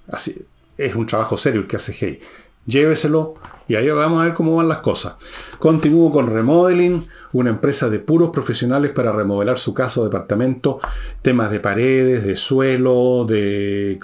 [0.08, 0.46] Así,
[0.78, 2.20] es un trabajo serio el que hace Hey.
[2.66, 3.36] Lléveselo
[3.70, 5.16] y ahí vamos a ver cómo van las cosas.
[5.58, 10.80] Continúo con Remodeling, una empresa de puros profesionales para remodelar su casa o departamento,
[11.22, 13.98] temas de paredes, de suelo, de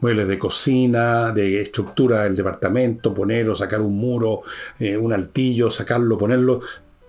[0.00, 4.42] muebles de cocina, de estructura del departamento, poner o sacar un muro,
[4.78, 6.60] eh, un altillo, sacarlo, ponerlo,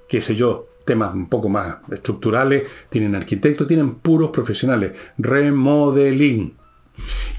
[0.07, 4.93] qué sé yo, temas un poco más estructurales, tienen arquitectos, tienen puros profesionales.
[5.17, 6.57] Remodeling.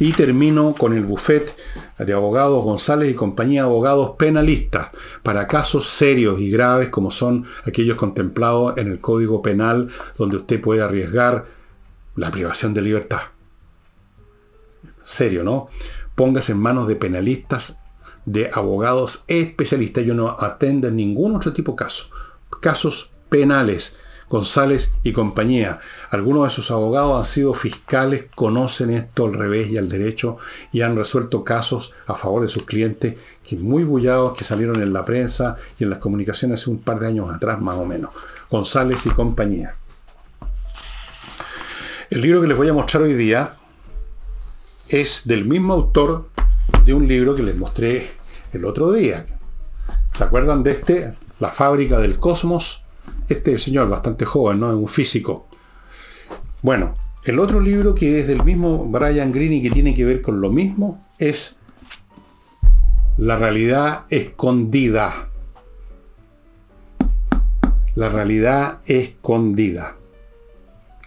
[0.00, 1.54] Y termino con el buffet
[1.98, 4.88] de abogados González y compañía abogados penalistas
[5.22, 9.88] para casos serios y graves como son aquellos contemplados en el Código Penal
[10.18, 11.46] donde usted puede arriesgar
[12.16, 13.20] la privación de libertad.
[15.04, 15.68] Serio, ¿no?
[16.16, 17.78] Póngase en manos de penalistas,
[18.24, 20.04] de abogados especialistas.
[20.04, 22.10] Yo no atendo ningún otro tipo de caso.
[22.60, 23.96] Casos penales
[24.30, 25.80] González y compañía.
[26.10, 30.38] Algunos de sus abogados han sido fiscales, conocen esto al revés y al derecho
[30.70, 34.92] y han resuelto casos a favor de sus clientes que muy bullados que salieron en
[34.92, 38.10] la prensa y en las comunicaciones hace un par de años atrás más o menos.
[38.48, 39.74] González y compañía.
[42.08, 43.56] El libro que les voy a mostrar hoy día
[44.88, 46.30] es del mismo autor
[46.84, 48.12] de un libro que les mostré
[48.52, 49.26] el otro día.
[50.12, 51.14] ¿Se acuerdan de este?
[51.40, 52.83] La fábrica del cosmos
[53.28, 54.68] este señor, bastante joven, ¿no?
[54.68, 55.46] Es un físico.
[56.62, 60.20] Bueno, el otro libro que es del mismo Brian Greene y que tiene que ver
[60.20, 61.56] con lo mismo es
[63.16, 65.28] La realidad escondida.
[67.94, 69.96] La realidad escondida.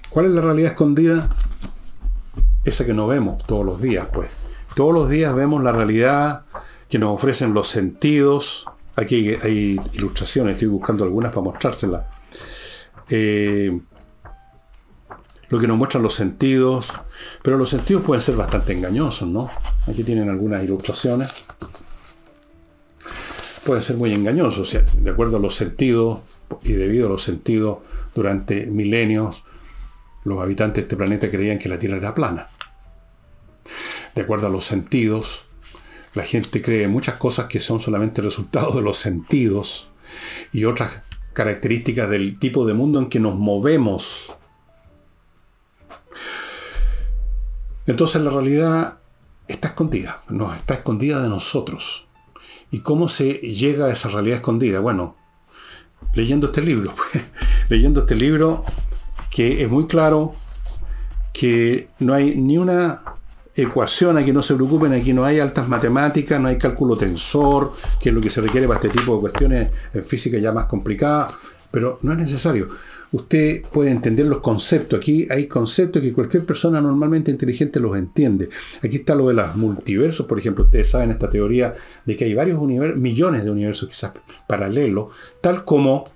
[0.09, 1.29] ¿Cuál es la realidad escondida?
[2.63, 4.47] Esa que no vemos todos los días, pues.
[4.75, 6.45] Todos los días vemos la realidad
[6.89, 8.65] que nos ofrecen los sentidos,
[8.97, 12.03] Aquí hay ilustraciones, estoy buscando algunas para mostrárselas.
[13.09, 13.79] Eh,
[15.49, 16.93] lo que nos muestran los sentidos,
[17.43, 19.49] pero los sentidos pueden ser bastante engañosos, ¿no?
[19.87, 21.31] Aquí tienen algunas ilustraciones.
[23.65, 26.19] Pueden ser muy engañosos, de acuerdo a los sentidos
[26.63, 27.79] y debido a los sentidos,
[28.15, 29.43] durante milenios
[30.23, 32.49] los habitantes de este planeta creían que la Tierra era plana.
[34.15, 35.46] De acuerdo a los sentidos,
[36.17, 39.89] la gente cree muchas cosas que son solamente resultado de los sentidos
[40.51, 41.03] y otras
[41.33, 44.35] características del tipo de mundo en que nos movemos.
[47.85, 48.97] Entonces la realidad
[49.47, 52.07] está escondida, no, está escondida de nosotros.
[52.71, 54.79] ¿Y cómo se llega a esa realidad escondida?
[54.79, 55.15] Bueno,
[56.13, 56.93] leyendo este libro.
[57.69, 58.65] leyendo este libro
[59.29, 60.33] que es muy claro
[61.31, 63.16] que no hay ni una
[63.57, 68.09] ecuación, aquí no se preocupen, aquí no hay altas matemáticas, no hay cálculo tensor, que
[68.09, 71.33] es lo que se requiere para este tipo de cuestiones en física ya más complicadas,
[71.71, 72.67] pero no es necesario.
[73.11, 74.99] Usted puede entender los conceptos.
[74.99, 78.49] Aquí hay conceptos que cualquier persona normalmente inteligente los entiende.
[78.83, 80.65] Aquí está lo de los multiversos, por ejemplo.
[80.65, 81.73] Ustedes saben esta teoría
[82.05, 84.11] de que hay varios millones de universos quizás
[84.45, 85.07] paralelos,
[85.39, 86.09] tal como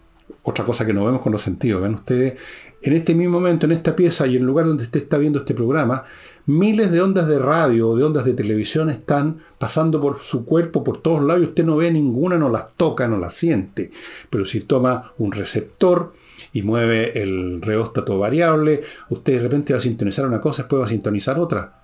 [0.44, 1.82] otra cosa que no vemos con los sentidos.
[1.82, 2.34] Ven ustedes,
[2.82, 5.40] en este mismo momento, en esta pieza y en el lugar donde usted está viendo
[5.40, 6.04] este programa,
[6.46, 10.84] miles de ondas de radio o de ondas de televisión están pasando por su cuerpo
[10.84, 13.92] por todos lados y usted no ve ninguna, no las toca, no las siente.
[14.30, 16.14] Pero si toma un receptor
[16.54, 20.86] y mueve el reóstato variable, usted de repente va a sintonizar una cosa, después va
[20.86, 21.84] a sintonizar otra.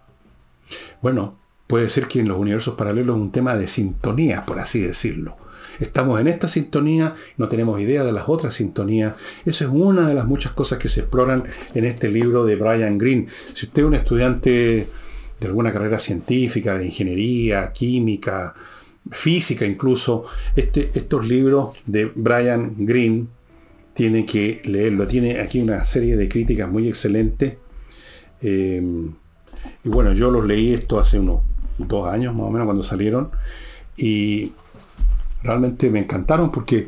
[1.01, 1.37] Bueno,
[1.67, 5.37] puede ser que en los universos paralelos es un tema de sintonía, por así decirlo.
[5.79, 9.15] Estamos en esta sintonía, no tenemos idea de las otras sintonías.
[9.45, 12.97] Esa es una de las muchas cosas que se exploran en este libro de Brian
[12.97, 13.27] Greene.
[13.53, 14.87] Si usted es un estudiante
[15.39, 18.55] de alguna carrera científica, de ingeniería, química,
[19.11, 20.25] física incluso,
[20.55, 23.27] este, estos libros de Brian Greene
[23.93, 25.07] tiene que leerlo.
[25.07, 27.57] Tiene aquí una serie de críticas muy excelentes.
[28.41, 28.81] Eh,
[29.83, 31.41] y bueno, yo los leí esto hace unos
[31.79, 33.31] dos años más o menos cuando salieron.
[33.95, 34.51] Y
[35.47, 36.87] realmente me encantaron porque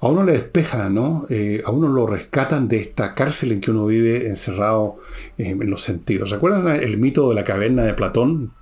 [0.00, 1.24] a uno le despeja, ¿no?
[1.30, 4.96] Eh, a uno lo rescatan de esta cárcel en que uno vive encerrado
[5.38, 6.30] en los sentidos.
[6.30, 8.52] ¿Recuerdan el mito de la caverna de Platón?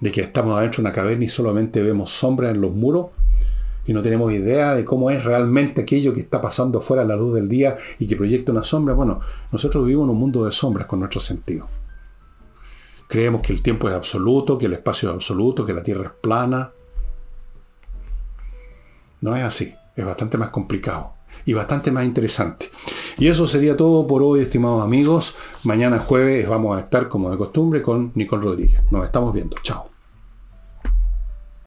[0.00, 3.06] De que estamos adentro de una caverna y solamente vemos sombras en los muros
[3.86, 7.16] y no tenemos idea de cómo es realmente aquello que está pasando fuera a la
[7.16, 8.94] luz del día y que proyecta una sombra.
[8.94, 9.20] Bueno,
[9.50, 11.68] nosotros vivimos en un mundo de sombras con nuestros sentidos.
[13.08, 16.12] Creemos que el tiempo es absoluto, que el espacio es absoluto, que la Tierra es
[16.20, 16.70] plana,
[19.22, 21.14] no es así, es bastante más complicado
[21.44, 22.70] y bastante más interesante.
[23.18, 25.36] Y eso sería todo por hoy, estimados amigos.
[25.64, 28.80] Mañana jueves vamos a estar, como de costumbre, con Nicole Rodríguez.
[28.90, 29.56] Nos estamos viendo.
[29.62, 29.91] Chao.